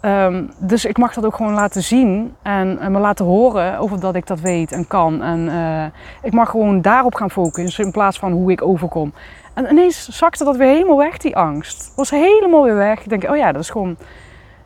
Ehm, 0.00 0.44
dus 0.58 0.84
ik 0.84 0.98
mag 0.98 1.14
dat 1.14 1.24
ook 1.24 1.34
gewoon 1.34 1.52
laten 1.52 1.82
zien 1.82 2.34
en, 2.42 2.92
me 2.92 2.98
laten 2.98 3.24
horen 3.24 3.78
over 3.78 4.00
dat 4.00 4.14
ik 4.14 4.26
dat 4.26 4.40
weet 4.40 4.72
en 4.72 4.86
kan. 4.86 5.22
En 5.22 5.40
uh, 5.40 5.84
ik 6.22 6.32
mag 6.32 6.50
gewoon 6.50 6.80
daarop 6.80 7.14
gaan 7.14 7.30
focussen 7.30 7.84
in 7.84 7.90
plaats 7.90 8.18
van 8.18 8.32
hoe 8.32 8.50
ik 8.50 8.62
overkom. 8.62 9.12
En 9.54 9.66
ineens 9.70 10.08
zakte 10.08 10.44
dat 10.44 10.56
weer 10.56 10.68
helemaal 10.68 10.96
weg, 10.96 11.16
die 11.16 11.36
angst. 11.36 11.92
Was 11.96 12.10
helemaal 12.10 12.62
weer 12.62 12.74
weg. 12.74 13.00
Ik 13.00 13.08
denk, 13.08 13.30
oh 13.30 13.36
ja, 13.36 13.52
dat 13.52 13.62
is 13.62 13.70
gewoon... 13.70 13.96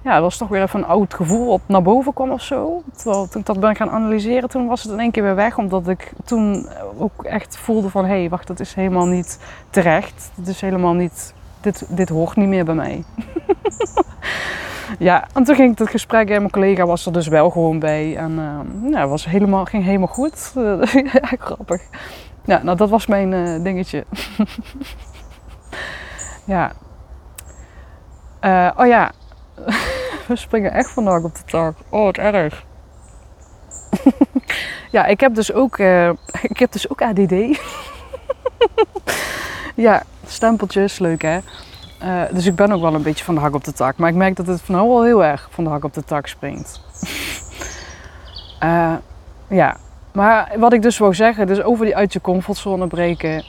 Ja, 0.05 0.13
dat 0.13 0.23
was 0.23 0.37
toch 0.37 0.49
weer 0.49 0.63
even 0.63 0.79
een 0.79 0.87
oud 0.87 1.15
gevoel 1.15 1.47
wat 1.47 1.61
naar 1.67 1.83
boven 1.83 2.13
kwam 2.13 2.31
of 2.31 2.43
zo. 2.43 2.83
Terwijl 2.97 3.29
toen 3.29 3.41
ik 3.41 3.47
dat 3.47 3.61
ben 3.61 3.77
gaan 3.77 3.91
analyseren, 3.91 4.49
toen 4.49 4.67
was 4.67 4.83
het 4.83 4.93
in 4.93 5.01
één 5.01 5.11
keer 5.11 5.23
weer 5.23 5.35
weg. 5.35 5.59
Omdat 5.59 5.89
ik 5.89 6.13
toen 6.25 6.69
ook 6.99 7.25
echt 7.25 7.57
voelde 7.57 7.91
van... 7.91 8.05
Hé, 8.05 8.19
hey, 8.19 8.29
wacht, 8.29 8.47
dat 8.47 8.61
is 8.61 8.75
helemaal 8.75 9.07
niet 9.07 9.39
terecht. 9.71 10.31
Het 10.35 10.49
is 10.49 10.61
helemaal 10.61 10.93
niet... 10.93 11.35
Dit, 11.61 11.87
dit 11.89 12.09
hoort 12.09 12.37
niet 12.37 12.49
meer 12.49 12.65
bij 12.65 12.75
mij. 12.75 13.05
ja, 14.99 15.27
en 15.33 15.45
toen 15.45 15.55
ging 15.55 15.73
ik 15.73 15.79
het 15.79 15.91
gesprek 15.91 16.29
en 16.29 16.39
mijn 16.39 16.51
collega 16.51 16.87
was 16.87 17.07
er 17.07 17.13
dus 17.13 17.29
wel 17.29 17.51
gewoon 17.51 17.79
bij. 17.79 18.17
En 18.17 18.33
uh, 18.33 18.91
ja, 18.91 19.07
was 19.07 19.25
helemaal, 19.25 19.65
ging 19.65 19.85
helemaal 19.85 20.09
goed. 20.09 20.53
ja, 21.13 21.37
grappig. 21.39 21.83
Ja, 22.45 22.63
nou 22.63 22.77
dat 22.77 22.91
was 22.91 23.07
mijn 23.07 23.33
uh, 23.33 23.63
dingetje. 23.63 24.05
ja. 26.55 26.73
Uh, 28.41 28.71
oh 28.77 28.87
ja. 28.87 29.11
We 30.27 30.37
springen 30.37 30.73
echt 30.73 30.91
vandaag 30.91 31.23
op 31.23 31.35
de 31.35 31.43
tak. 31.45 31.75
Oh, 31.89 32.05
wat 32.05 32.17
erg. 32.17 32.65
ja, 34.91 35.07
ik 35.07 35.21
heb 35.21 35.35
dus 35.35 35.53
ook, 35.53 35.79
uh, 35.79 36.09
ik 36.53 36.59
heb 36.59 36.73
dus 36.73 36.91
ook 36.91 37.03
ADD. 37.03 37.35
ja, 39.87 40.03
stempeltjes, 40.27 40.99
leuk 40.99 41.23
hè. 41.23 41.39
Uh, 42.03 42.23
dus 42.31 42.47
ik 42.47 42.55
ben 42.55 42.73
ook 42.73 42.81
wel 42.81 42.95
een 42.95 43.03
beetje 43.03 43.25
van 43.25 43.35
de 43.35 43.41
hak 43.41 43.55
op 43.55 43.65
de 43.65 43.73
tak. 43.73 43.97
Maar 43.97 44.09
ik 44.09 44.15
merk 44.15 44.37
dat 44.37 44.47
het 44.47 44.61
van 44.61 44.75
nou 44.75 44.89
wel 44.89 45.05
heel 45.05 45.25
erg 45.25 45.49
van 45.51 45.65
de 45.65 45.71
hak 45.71 45.85
op 45.85 45.95
de 45.95 46.05
tak 46.05 46.27
springt. 46.27 46.81
uh, 48.63 48.95
ja, 49.49 49.77
maar 50.13 50.53
wat 50.59 50.73
ik 50.73 50.83
dus 50.83 50.99
wou 50.99 51.15
zeggen, 51.15 51.47
dus 51.47 51.63
over 51.63 51.85
die 51.85 51.97
uit 51.97 52.13
je 52.13 52.21
comfortzone 52.21 52.87
breken. 52.87 53.45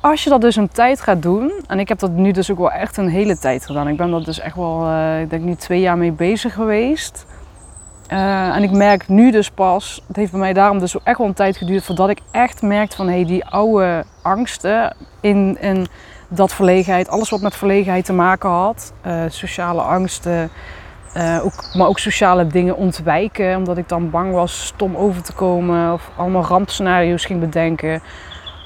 Als 0.00 0.24
je 0.24 0.30
dat 0.30 0.40
dus 0.40 0.56
een 0.56 0.68
tijd 0.68 1.00
gaat 1.00 1.22
doen, 1.22 1.52
en 1.66 1.78
ik 1.78 1.88
heb 1.88 1.98
dat 1.98 2.10
nu 2.10 2.30
dus 2.30 2.50
ook 2.50 2.58
wel 2.58 2.72
echt 2.72 2.96
een 2.96 3.08
hele 3.08 3.38
tijd 3.38 3.66
gedaan. 3.66 3.88
Ik 3.88 3.96
ben 3.96 4.10
dat 4.10 4.24
dus 4.24 4.40
echt 4.40 4.56
wel, 4.56 4.86
uh, 4.86 5.20
ik 5.20 5.30
denk 5.30 5.42
niet 5.42 5.60
twee 5.60 5.80
jaar 5.80 5.98
mee 5.98 6.12
bezig 6.12 6.54
geweest. 6.54 7.26
Uh, 8.12 8.56
en 8.56 8.62
ik 8.62 8.70
merk 8.70 9.08
nu 9.08 9.30
dus 9.30 9.50
pas, 9.50 10.02
het 10.06 10.16
heeft 10.16 10.30
bij 10.30 10.40
mij 10.40 10.52
daarom 10.52 10.78
dus 10.78 11.02
echt 11.02 11.18
wel 11.18 11.26
een 11.26 11.34
tijd 11.34 11.56
geduurd 11.56 11.84
voordat 11.84 12.10
ik 12.10 12.18
echt 12.30 12.62
merkte 12.62 12.96
van 12.96 13.06
hé, 13.06 13.14
hey, 13.14 13.24
die 13.24 13.44
oude 13.44 14.04
angsten 14.22 14.96
in, 15.20 15.56
in 15.60 15.86
dat 16.28 16.52
verlegenheid, 16.52 17.08
alles 17.08 17.30
wat 17.30 17.40
met 17.40 17.56
verlegenheid 17.56 18.04
te 18.04 18.12
maken 18.12 18.50
had, 18.50 18.92
uh, 19.06 19.22
sociale 19.28 19.80
angsten, 19.80 20.50
ook, 21.42 21.74
maar 21.74 21.86
ook 21.86 21.98
sociale 21.98 22.46
dingen 22.46 22.76
ontwijken, 22.76 23.56
omdat 23.56 23.78
ik 23.78 23.88
dan 23.88 24.10
bang 24.10 24.32
was 24.32 24.66
stom 24.66 24.96
over 24.96 25.22
te 25.22 25.32
komen 25.32 25.92
of 25.92 26.10
allemaal 26.16 26.44
rampscenario's 26.44 27.24
ging 27.24 27.40
bedenken. 27.40 28.02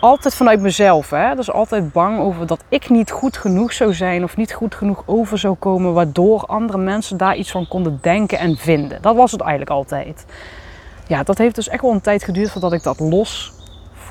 Altijd 0.04 0.34
vanuit 0.34 0.60
mezelf, 0.60 1.10
hè? 1.10 1.34
dus 1.34 1.50
altijd 1.50 1.92
bang 1.92 2.18
over 2.18 2.46
dat 2.46 2.64
ik 2.68 2.88
niet 2.90 3.10
goed 3.10 3.36
genoeg 3.36 3.72
zou 3.72 3.94
zijn 3.94 4.24
of 4.24 4.36
niet 4.36 4.52
goed 4.52 4.74
genoeg 4.74 5.02
over 5.06 5.38
zou 5.38 5.54
komen, 5.54 5.92
waardoor 5.92 6.46
andere 6.46 6.78
mensen 6.78 7.16
daar 7.16 7.36
iets 7.36 7.50
van 7.50 7.68
konden 7.68 7.98
denken 8.02 8.38
en 8.38 8.56
vinden. 8.56 9.02
Dat 9.02 9.16
was 9.16 9.32
het 9.32 9.40
eigenlijk 9.40 9.70
altijd. 9.70 10.26
Ja, 11.06 11.22
dat 11.22 11.38
heeft 11.38 11.54
dus 11.54 11.68
echt 11.68 11.82
wel 11.82 11.92
een 11.92 12.00
tijd 12.00 12.24
geduurd 12.24 12.50
voordat 12.50 12.72
ik 12.72 12.82
dat 12.82 13.00
los 13.00 13.52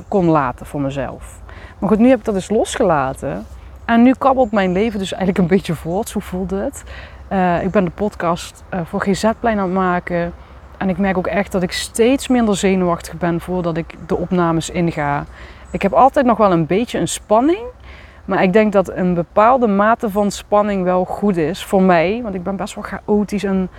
kon 0.08 0.26
laten 0.26 0.66
voor 0.66 0.82
mezelf. 0.82 1.40
Maar 1.80 1.90
goed, 1.90 2.00
nu 2.00 2.10
heb 2.10 2.20
ik 2.20 2.26
dat 2.26 2.34
dus 2.34 2.50
losgelaten. 2.50 3.46
En 3.86 4.02
nu 4.02 4.14
kabbelt 4.14 4.52
mijn 4.52 4.72
leven 4.72 5.00
dus 5.00 5.12
eigenlijk 5.12 5.42
een 5.42 5.58
beetje 5.58 5.76
voort. 5.76 6.10
Zo 6.10 6.20
voelde 6.20 6.56
het. 6.56 6.84
Uh, 7.32 7.64
ik 7.64 7.72
ben 7.72 7.86
de 7.86 7.92
podcast 7.92 8.64
uh, 8.74 8.80
voor 8.84 9.02
GZ-plein 9.02 9.58
aan 9.58 9.64
het 9.64 9.74
maken. 9.74 10.34
En 10.78 10.90
ik 10.90 10.98
merk 10.98 11.18
ook 11.18 11.28
echt 11.28 11.52
dat 11.52 11.64
ik 11.64 11.72
steeds 11.72 12.28
minder 12.28 12.58
zenuwachtig 12.58 13.18
ben 13.18 13.42
voordat 13.42 13.78
ik 13.78 13.96
de 14.08 14.18
opnames 14.18 14.70
inga. 14.70 15.26
Ik 15.74 15.82
heb 15.82 15.94
altijd 15.94 16.26
nog 16.26 16.38
wel 16.38 16.52
een 16.52 16.66
beetje 16.66 17.00
een 17.00 17.08
spanning. 17.08 17.66
Maar 18.26 18.44
ik 18.44 18.54
denk 18.54 18.74
dat 18.74 18.90
een 18.90 19.14
bepaalde 19.14 19.68
mate 19.68 20.10
van 20.10 20.32
spanning 20.32 20.84
wel 20.84 21.06
goed 21.06 21.38
is 21.38 21.66
voor 21.66 21.82
mij. 21.82 22.20
Want 22.24 22.36
ik 22.36 22.44
ben 22.44 22.56
best 22.56 22.76
wel 22.76 22.84
chaotisch 22.84 23.44
en 23.44 23.70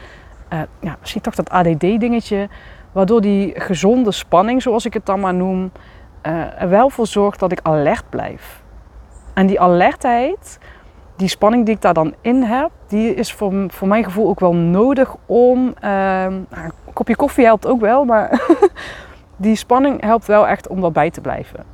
uh, 0.53 0.59
ja, 0.81 0.97
misschien 1.01 1.21
toch 1.21 1.35
dat 1.35 1.51
ADD-dingetje. 1.51 2.49
Waardoor 2.93 3.21
die 3.21 3.61
gezonde 3.61 4.13
spanning, 4.13 4.63
zoals 4.63 4.85
ik 4.85 4.95
het 4.95 5.07
dan 5.07 5.21
maar 5.21 5.35
noem, 5.35 5.73
er 6.59 6.69
wel 6.69 6.91
voor 6.91 7.07
zorgt 7.07 7.41
dat 7.41 7.53
ik 7.53 7.61
alert 7.63 8.05
blijf. 8.11 8.63
En 9.35 9.47
die 9.47 9.61
alertheid, 9.61 10.59
die 11.17 11.29
spanning 11.29 11.65
die 11.65 11.75
ik 11.75 11.81
daar 11.81 11.95
dan 11.95 12.15
in 12.21 12.43
heb, 12.43 12.71
die 12.89 13.15
is 13.15 13.33
voor, 13.33 13.53
voor 13.69 13.89
mijn 13.89 14.05
gevoel 14.05 14.29
ook 14.29 14.41
wel 14.41 14.55
nodig 14.55 15.17
om. 15.27 15.75
Uh, 15.85 16.25
een 16.25 16.73
kopje 16.93 17.17
koffie 17.17 17.45
helpt 17.45 17.67
ook 17.67 17.81
wel, 17.81 18.05
maar 18.05 18.41
die 19.37 19.57
spanning 19.57 20.01
helpt 20.01 20.27
wel 20.27 20.47
echt 20.47 20.69
om 20.69 20.81
daarbij 20.81 21.11
te 21.11 21.21
blijven. 21.21 21.74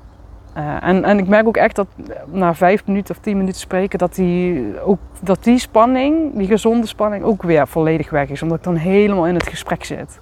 Uh, 0.57 0.89
en, 0.89 1.05
en 1.05 1.19
ik 1.19 1.29
merk 1.29 1.47
ook 1.47 1.57
echt 1.57 1.77
dat 1.77 1.87
na 2.27 2.55
vijf 2.55 2.87
minuten 2.87 3.15
of 3.15 3.21
tien 3.21 3.37
minuten 3.37 3.61
spreken, 3.61 3.99
dat 3.99 4.15
die, 4.15 4.81
ook, 4.81 4.99
dat 5.21 5.45
die 5.45 5.59
spanning, 5.59 6.37
die 6.37 6.47
gezonde 6.47 6.87
spanning, 6.87 7.25
ook 7.25 7.43
weer 7.43 7.69
volledig 7.69 8.11
weg 8.11 8.29
is. 8.29 8.43
Omdat 8.43 8.59
ik 8.59 8.65
dan 8.65 8.77
helemaal 8.77 9.27
in 9.27 9.35
het 9.35 9.49
gesprek 9.49 9.85
zit. 9.85 10.21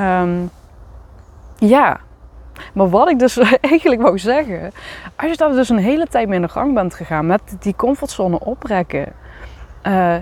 Um, 0.00 0.50
ja, 1.58 2.00
maar 2.74 2.88
wat 2.88 3.10
ik 3.10 3.18
dus 3.18 3.38
eigenlijk 3.60 4.02
wou 4.02 4.18
zeggen, 4.18 4.70
als 5.16 5.30
je 5.30 5.36
daar 5.36 5.52
dus 5.52 5.68
een 5.68 5.78
hele 5.78 6.06
tijd 6.06 6.26
mee 6.28 6.36
in 6.36 6.42
de 6.42 6.52
gang 6.52 6.74
bent 6.74 6.94
gegaan 6.94 7.26
met 7.26 7.56
die 7.60 7.76
comfortzone 7.76 8.40
oprekken, 8.40 9.12
uh, 9.86 10.16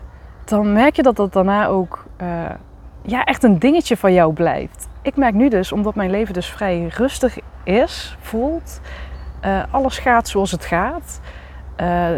dan 0.45 0.73
merk 0.73 0.97
je 0.97 1.03
dat 1.03 1.17
dat 1.17 1.33
daarna 1.33 1.67
ook 1.67 2.05
ja, 3.03 3.25
echt 3.25 3.43
een 3.43 3.59
dingetje 3.59 3.97
van 3.97 4.13
jou 4.13 4.33
blijft. 4.33 4.89
Ik 5.03 5.17
merk 5.17 5.35
nu 5.35 5.49
dus, 5.49 5.73
omdat 5.73 5.95
mijn 5.95 6.11
leven 6.11 6.35
dus 6.35 6.47
vrij 6.47 6.87
rustig 6.97 7.39
is, 7.65 8.17
voelt, 8.21 8.81
uh, 9.47 9.63
alles 9.71 9.99
gaat 9.99 10.29
zoals 10.29 10.51
het 10.51 10.65
gaat. 10.65 11.21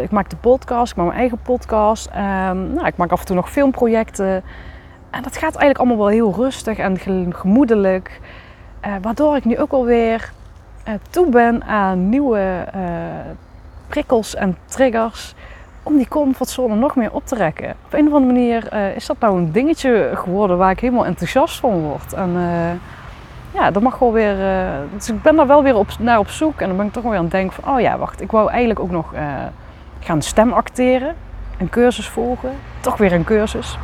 ik 0.01 0.11
maak 0.11 0.29
de 0.29 0.35
podcast, 0.35 0.91
ik 0.91 0.97
maak 0.97 1.07
mijn 1.07 1.19
eigen 1.19 1.39
podcast. 1.41 2.09
nou, 2.53 2.85
ik 2.85 2.97
maak 2.97 3.11
af 3.11 3.19
en 3.19 3.25
toe 3.25 3.35
nog 3.35 3.51
filmprojecten. 3.51 4.43
En 5.09 5.23
dat 5.23 5.33
gaat 5.33 5.55
eigenlijk 5.55 5.77
allemaal 5.77 5.97
wel 5.97 6.07
heel 6.07 6.33
rustig 6.33 6.77
en 6.77 6.99
gemoedelijk. 7.33 8.19
Uh, 8.85 8.93
waardoor 9.01 9.35
ik 9.35 9.45
nu 9.45 9.57
ook 9.57 9.71
alweer 9.71 10.31
toe 11.09 11.29
ben 11.29 11.63
aan 11.63 12.09
nieuwe 12.09 12.65
prikkels 13.87 14.35
en 14.35 14.57
triggers 14.65 15.35
om 15.83 15.97
die 15.97 16.07
comfortzone 16.07 16.75
nog 16.75 16.95
meer 16.95 17.11
op 17.11 17.25
te 17.25 17.35
rekken. 17.35 17.69
Op 17.85 17.93
een 17.93 18.07
of 18.07 18.13
andere 18.13 18.33
manier 18.33 18.73
is 18.95 19.05
dat 19.05 19.19
nou 19.19 19.37
een 19.37 19.51
dingetje 19.51 20.11
geworden 20.13 20.57
waar 20.57 20.71
ik 20.71 20.79
helemaal 20.79 21.05
enthousiast 21.05 21.59
van 21.59 21.79
word. 21.79 22.13
En 22.13 22.35
ja, 23.51 23.71
dat 23.71 23.83
mag 23.83 23.99
wel 23.99 24.13
weer. 24.13 24.35
dus 24.93 25.09
ik 25.09 25.21
ben 25.21 25.35
daar 25.35 25.47
wel 25.47 25.63
weer 25.63 25.75
op, 25.75 25.87
naar 25.99 26.19
op 26.19 26.29
zoek 26.29 26.61
en 26.61 26.67
dan 26.67 26.77
ben 26.77 26.85
ik 26.85 26.91
toch 26.93 27.03
weer 27.03 27.15
aan 27.15 27.21
het 27.21 27.31
denken 27.31 27.63
van, 27.63 27.73
oh 27.73 27.81
ja, 27.81 27.97
wacht, 27.97 28.21
ik 28.21 28.31
wou 28.31 28.49
eigenlijk 28.49 28.79
ook 28.79 28.91
nog 28.91 29.13
gaan 29.99 30.21
stemacteren, 30.21 31.15
een 31.57 31.69
cursus 31.69 32.07
volgen, 32.07 32.51
toch 32.79 32.97
weer 32.97 33.13
een 33.13 33.23
cursus. 33.23 33.77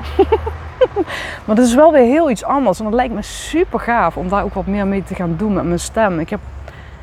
maar 1.46 1.56
dat 1.56 1.66
is 1.66 1.76
wel 1.76 1.92
weer 1.92 2.06
heel 2.06 2.30
iets 2.30 2.44
anders. 2.44 2.80
En 2.80 2.86
dat 2.86 2.94
lijkt 2.94 3.14
me 3.14 3.22
super 3.22 3.80
gaaf 3.80 4.18
om 4.18 4.30
daar 4.30 4.44
ook 4.44 4.54
wat 4.54 4.66
meer 4.66 4.88
mee 4.88 5.04
te 5.04 5.16
gaan 5.16 5.36
doen 5.38 5.54
met 5.54 5.64
mijn 5.64 5.80
stem. 5.80 6.20
Ik 6.20 6.30
heb 6.30 6.40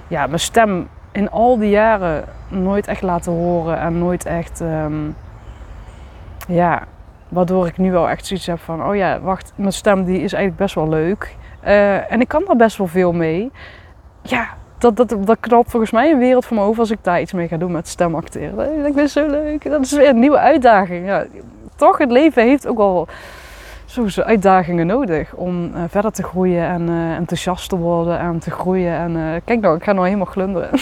ja, 0.08 0.26
mijn 0.26 0.40
stem 0.40 0.88
in 1.12 1.30
al 1.30 1.58
die 1.58 1.70
jaren 1.70 2.24
nooit 2.48 2.86
echt 2.86 3.02
laten 3.02 3.32
horen. 3.32 3.78
En 3.78 3.98
nooit 3.98 4.26
echt... 4.26 4.60
Um, 4.60 5.16
ja, 6.48 6.82
waardoor 7.28 7.66
ik 7.66 7.78
nu 7.78 7.92
wel 7.92 8.08
echt 8.08 8.26
zoiets 8.26 8.46
heb 8.46 8.60
van... 8.60 8.84
Oh 8.86 8.96
ja, 8.96 9.20
wacht, 9.20 9.52
mijn 9.54 9.72
stem 9.72 10.04
die 10.04 10.20
is 10.20 10.32
eigenlijk 10.32 10.56
best 10.56 10.74
wel 10.74 10.88
leuk. 10.88 11.36
Uh, 11.64 12.12
en 12.12 12.20
ik 12.20 12.28
kan 12.28 12.42
daar 12.46 12.56
best 12.56 12.76
wel 12.76 12.86
veel 12.86 13.12
mee. 13.12 13.50
Ja, 14.22 14.48
dat, 14.78 14.96
dat, 14.96 15.16
dat 15.24 15.36
knalt 15.40 15.70
volgens 15.70 15.90
mij 15.90 16.10
een 16.10 16.18
wereld 16.18 16.44
voor 16.44 16.56
me 16.56 16.62
over 16.62 16.80
als 16.80 16.90
ik 16.90 16.98
daar 17.02 17.20
iets 17.20 17.32
mee 17.32 17.48
ga 17.48 17.56
doen 17.56 17.72
met 17.72 17.88
stemacteren. 17.88 18.86
Ik 18.86 18.94
vind 18.94 19.10
zo 19.10 19.26
leuk. 19.26 19.70
Dat 19.70 19.80
is 19.80 19.92
weer 19.92 20.08
een 20.08 20.18
nieuwe 20.18 20.38
uitdaging. 20.38 21.06
Ja, 21.06 21.24
toch, 21.76 21.98
het 21.98 22.10
leven 22.10 22.42
heeft 22.42 22.66
ook 22.66 22.76
wel 22.76 23.08
zo'n 23.84 24.24
uitdagingen 24.24 24.86
nodig 24.86 25.34
om 25.34 25.64
uh, 25.64 25.82
verder 25.88 26.12
te 26.12 26.22
groeien 26.22 26.66
en 26.66 26.88
uh, 26.88 27.14
enthousiast 27.14 27.68
te 27.68 27.76
worden 27.76 28.18
en 28.18 28.38
te 28.38 28.50
groeien. 28.50 28.94
En 28.94 29.42
kijk 29.44 29.60
nou, 29.60 29.76
ik 29.76 29.84
ga 29.84 29.92
nou 29.92 30.04
helemaal 30.06 30.26
glunderen. 30.26 30.70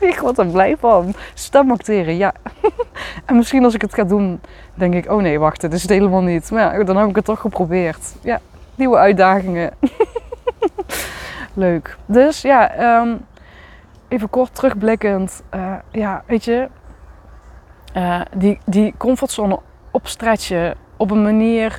ik 0.00 0.18
word 0.18 0.38
er 0.38 0.46
blij 0.46 0.76
van. 0.78 1.14
Stemacteren, 1.34 2.16
ja. 2.16 2.32
en 3.26 3.36
misschien 3.36 3.64
als 3.64 3.74
ik 3.74 3.80
het 3.80 3.94
ga 3.94 4.04
doen, 4.04 4.40
denk 4.74 4.94
ik, 4.94 5.10
oh 5.10 5.22
nee, 5.22 5.38
wacht, 5.38 5.60
dit 5.60 5.72
is 5.72 5.82
het 5.82 5.90
helemaal 5.90 6.22
niet. 6.22 6.50
Maar 6.50 6.78
ja, 6.78 6.84
dan 6.84 6.96
heb 6.96 7.08
ik 7.08 7.16
het 7.16 7.24
toch 7.24 7.40
geprobeerd. 7.40 8.14
Ja, 8.20 8.40
nieuwe 8.80 8.96
uitdagingen. 8.96 9.70
Leuk. 11.54 11.96
Dus 12.06 12.42
ja, 12.42 12.98
um, 13.00 13.26
even 14.08 14.30
kort 14.30 14.54
terugblikkend. 14.54 15.42
ja, 15.90 16.22
weet 16.26 16.44
je, 16.44 16.68
die, 18.36 18.58
die 18.64 18.94
comfortzone 18.96 19.58
opstretchen 19.90 20.74
op 20.96 21.10
een 21.10 21.22
manier, 21.22 21.78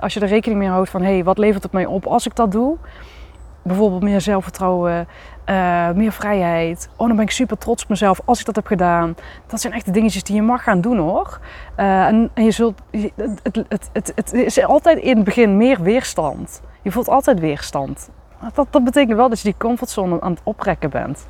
als 0.00 0.14
je 0.14 0.20
er 0.20 0.28
rekening 0.28 0.60
mee 0.60 0.68
houdt 0.68 0.90
van 0.90 1.02
hé, 1.02 1.12
hey, 1.12 1.24
wat 1.24 1.38
levert 1.38 1.62
het 1.62 1.72
mij 1.72 1.86
op 1.86 2.06
als 2.06 2.26
ik 2.26 2.34
dat 2.34 2.52
doe? 2.52 2.78
bijvoorbeeld 3.62 4.02
meer 4.02 4.20
zelfvertrouwen, 4.20 5.08
uh, 5.46 5.90
meer 5.90 6.12
vrijheid. 6.12 6.88
Oh, 6.96 7.06
dan 7.06 7.16
ben 7.16 7.24
ik 7.24 7.30
super 7.30 7.58
trots 7.58 7.82
op 7.82 7.88
mezelf 7.88 8.20
als 8.24 8.40
ik 8.40 8.46
dat 8.46 8.56
heb 8.56 8.66
gedaan. 8.66 9.16
Dat 9.46 9.60
zijn 9.60 9.72
echt 9.72 9.84
de 9.84 9.90
dingetjes 9.90 10.22
die 10.22 10.34
je 10.34 10.42
mag 10.42 10.62
gaan 10.62 10.80
doen 10.80 10.98
hoor. 10.98 11.40
Uh, 11.76 12.06
en, 12.06 12.30
je 12.34 12.50
zult, 12.50 12.80
het, 12.90 13.64
het, 13.68 13.90
het, 13.92 14.12
het, 14.14 14.32
is 14.32 14.64
altijd 14.64 14.98
in 14.98 15.16
het 15.16 15.24
begin 15.24 15.56
meer 15.56 15.82
weerstand. 15.82 16.62
Je 16.82 16.90
voelt 16.90 17.08
altijd 17.08 17.40
weerstand. 17.40 18.10
Dat, 18.54 18.66
dat 18.70 18.84
betekent 18.84 19.16
wel 19.16 19.28
dat 19.28 19.38
je 19.40 19.44
die 19.44 19.58
comfortzone 19.58 20.20
aan 20.20 20.30
het 20.30 20.40
oprekken 20.44 20.90
bent. 20.90 21.26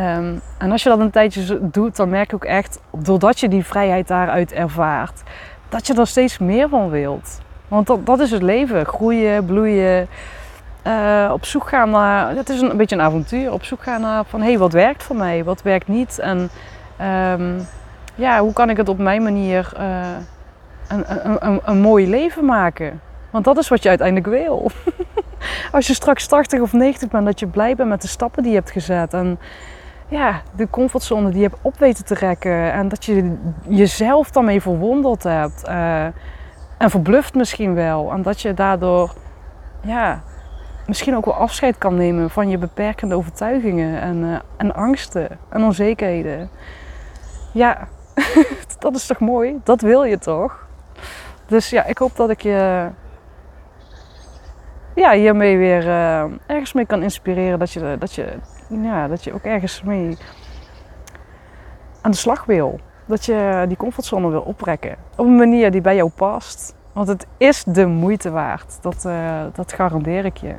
Um, 0.00 0.40
en 0.58 0.72
als 0.72 0.82
je 0.82 0.88
dat 0.88 1.00
een 1.00 1.10
tijdje 1.10 1.70
doet, 1.70 1.96
dan 1.96 2.08
merk 2.08 2.30
je 2.30 2.36
ook 2.36 2.44
echt, 2.44 2.80
doordat 2.98 3.40
je 3.40 3.48
die 3.48 3.64
vrijheid 3.64 4.08
daaruit 4.08 4.52
ervaart, 4.52 5.22
dat 5.68 5.86
je 5.86 5.94
er 5.94 6.06
steeds 6.06 6.38
meer 6.38 6.68
van 6.68 6.90
wilt. 6.90 7.40
Want 7.68 7.86
dat, 7.86 8.06
dat 8.06 8.20
is 8.20 8.30
het 8.30 8.42
leven. 8.42 8.86
Groeien, 8.86 9.44
bloeien. 9.44 10.08
Uh, 10.88 11.30
op 11.32 11.44
zoek 11.44 11.68
gaan 11.68 11.90
naar, 11.90 12.36
het 12.36 12.48
is 12.48 12.60
een, 12.60 12.76
beetje 12.76 12.96
een 12.96 13.02
avontuur, 13.02 13.52
op 13.52 13.64
zoek 13.64 13.82
gaan 13.82 14.00
naar 14.00 14.24
van 14.24 14.40
hé, 14.40 14.46
hey, 14.46 14.58
wat 14.58 14.72
werkt 14.72 15.02
voor 15.02 15.16
mij, 15.16 15.44
wat 15.44 15.62
werkt 15.62 15.88
niet 15.88 16.18
en 16.18 16.50
um, 17.00 17.66
ja, 18.14 18.40
hoe 18.40 18.52
kan 18.52 18.70
ik 18.70 18.76
het 18.76 18.88
op 18.88 18.98
mijn 18.98 19.22
manier 19.22 19.72
uh, 19.78 20.06
een, 20.88 21.04
een, 21.46 21.60
een, 21.64 21.80
mooi 21.80 22.08
leven 22.08 22.44
maken. 22.44 23.00
Want 23.30 23.44
dat 23.44 23.58
is 23.58 23.68
wat 23.68 23.82
je 23.82 23.88
uiteindelijk 23.88 24.26
wil. 24.26 24.70
Als 25.72 25.86
je 25.86 25.94
straks 25.94 26.26
80 26.26 26.60
of 26.60 26.72
90 26.72 27.08
bent, 27.08 27.24
dat 27.24 27.40
je 27.40 27.46
blij 27.46 27.76
bent 27.76 27.88
met 27.88 28.02
de 28.02 28.08
stappen 28.08 28.42
die 28.42 28.52
je 28.52 28.58
hebt 28.58 28.70
gezet 28.70 29.14
en 29.14 29.38
ja, 30.08 30.40
de 30.56 30.70
comfortzone 30.70 31.28
die 31.30 31.40
je 31.40 31.48
hebt 31.48 31.58
op 31.62 31.78
weten 31.78 32.04
te 32.04 32.14
trekken 32.14 32.72
en 32.72 32.88
dat 32.88 33.04
je 33.04 33.36
jezelf 33.68 34.30
daarmee 34.30 34.60
verwonderd 34.60 35.22
hebt 35.22 35.68
uh, 35.68 36.04
en 36.78 36.90
verbluft 36.90 37.34
misschien 37.34 37.74
wel 37.74 38.12
en 38.12 38.22
dat 38.22 38.40
je 38.40 38.54
daardoor 38.54 39.14
ja, 39.80 40.22
misschien 40.88 41.16
ook 41.16 41.24
wel 41.24 41.34
afscheid 41.34 41.78
kan 41.78 41.94
nemen 41.94 42.30
van 42.30 42.48
je 42.48 42.58
beperkende 42.58 43.14
overtuigingen 43.14 44.00
en, 44.00 44.16
uh, 44.16 44.38
en 44.56 44.74
angsten 44.74 45.38
en 45.48 45.62
onzekerheden. 45.62 46.50
Ja, 47.52 47.88
dat 48.78 48.94
is 48.94 49.06
toch 49.06 49.18
mooi? 49.18 49.60
Dat 49.64 49.80
wil 49.80 50.04
je 50.04 50.18
toch? 50.18 50.66
Dus 51.46 51.70
ja, 51.70 51.84
ik 51.84 51.98
hoop 51.98 52.16
dat 52.16 52.30
ik 52.30 52.40
je 52.40 52.88
ja, 54.94 55.12
hiermee 55.12 55.56
weer 55.56 55.84
uh, 55.84 56.24
ergens 56.46 56.72
mee 56.72 56.86
kan 56.86 57.02
inspireren. 57.02 57.58
Dat 57.58 57.72
je, 57.72 57.96
dat, 57.98 58.14
je, 58.14 58.26
ja, 58.68 59.08
dat 59.08 59.24
je 59.24 59.32
ook 59.32 59.44
ergens 59.44 59.82
mee 59.82 60.16
aan 62.00 62.10
de 62.10 62.16
slag 62.16 62.44
wil. 62.44 62.80
Dat 63.06 63.24
je 63.24 63.64
die 63.68 63.76
comfortzone 63.76 64.28
wil 64.28 64.40
oprekken. 64.40 64.96
Op 65.16 65.26
een 65.26 65.36
manier 65.36 65.70
die 65.70 65.80
bij 65.80 65.96
jou 65.96 66.10
past. 66.10 66.76
Want 66.92 67.08
het 67.08 67.26
is 67.36 67.64
de 67.64 67.86
moeite 67.86 68.30
waard. 68.30 68.78
Dat, 68.82 69.04
uh, 69.06 69.40
dat 69.52 69.72
garandeer 69.72 70.24
ik 70.24 70.36
je. 70.36 70.54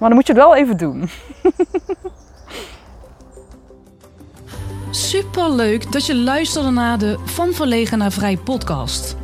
Maar 0.00 0.08
dan 0.08 0.18
moet 0.18 0.26
je 0.26 0.32
het 0.32 0.42
wel 0.42 0.56
even 0.56 0.76
doen. 0.76 1.08
Super 4.90 5.50
leuk 5.50 5.92
dat 5.92 6.06
je 6.06 6.16
luisterde 6.16 6.70
naar 6.70 6.98
de 6.98 7.18
Van 7.24 7.52
Verlegen 7.52 7.98
naar 7.98 8.12
Vrij 8.12 8.36
podcast. 8.36 9.16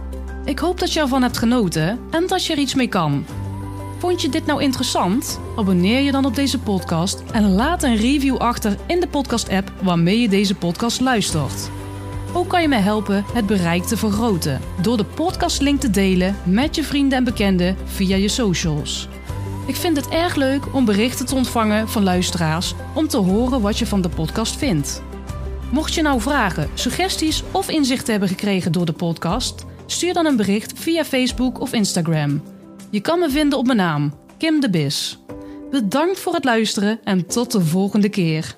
Ik 0.44 0.58
hoop 0.58 0.78
dat 0.78 0.92
je 0.92 1.00
ervan 1.00 1.22
hebt 1.22 1.38
genoten 1.38 2.00
en 2.10 2.26
dat 2.26 2.44
je 2.44 2.52
er 2.52 2.58
iets 2.58 2.74
mee 2.74 2.88
kan. 2.88 3.24
Vond 3.98 4.22
je 4.22 4.28
dit 4.28 4.46
nou 4.46 4.62
interessant? 4.62 5.40
Abonneer 5.56 6.00
je 6.00 6.12
dan 6.12 6.24
op 6.24 6.34
deze 6.34 6.58
podcast 6.58 7.22
en 7.32 7.54
laat 7.54 7.82
een 7.82 7.96
review 7.96 8.36
achter 8.36 8.76
in 8.86 9.00
de 9.00 9.08
podcast-app 9.08 9.72
waarmee 9.82 10.20
je 10.20 10.28
deze 10.28 10.54
podcast 10.54 11.00
luistert. 11.00 11.70
Ook 12.32 12.48
kan 12.48 12.62
je 12.62 12.68
mij 12.68 12.80
helpen 12.80 13.24
het 13.32 13.46
bereik 13.46 13.82
te 13.82 13.96
vergroten 13.96 14.60
door 14.80 14.96
de 14.96 15.04
podcastlink 15.04 15.80
te 15.80 15.90
delen 15.90 16.36
met 16.44 16.76
je 16.76 16.84
vrienden 16.84 17.18
en 17.18 17.24
bekenden 17.24 17.76
via 17.84 18.16
je 18.16 18.28
socials. 18.28 19.08
Ik 19.66 19.76
vind 19.76 19.96
het 19.96 20.08
erg 20.08 20.34
leuk 20.34 20.74
om 20.74 20.84
berichten 20.84 21.26
te 21.26 21.34
ontvangen 21.34 21.88
van 21.88 22.02
luisteraars 22.02 22.74
om 22.94 23.08
te 23.08 23.16
horen 23.16 23.60
wat 23.60 23.78
je 23.78 23.86
van 23.86 24.00
de 24.00 24.08
podcast 24.08 24.56
vindt. 24.56 25.02
Mocht 25.70 25.94
je 25.94 26.02
nou 26.02 26.20
vragen, 26.20 26.70
suggesties 26.74 27.42
of 27.50 27.68
inzichten 27.68 28.10
hebben 28.10 28.28
gekregen 28.28 28.72
door 28.72 28.86
de 28.86 28.92
podcast, 28.92 29.64
stuur 29.86 30.14
dan 30.14 30.26
een 30.26 30.36
bericht 30.36 30.78
via 30.78 31.04
Facebook 31.04 31.60
of 31.60 31.72
Instagram. 31.72 32.42
Je 32.90 33.00
kan 33.00 33.18
me 33.18 33.30
vinden 33.30 33.58
op 33.58 33.66
mijn 33.66 33.78
naam, 33.78 34.14
Kim 34.38 34.60
de 34.60 34.70
Bis. 34.70 35.18
Bedankt 35.70 36.18
voor 36.18 36.34
het 36.34 36.44
luisteren 36.44 37.00
en 37.04 37.26
tot 37.26 37.52
de 37.52 37.60
volgende 37.60 38.08
keer. 38.08 38.56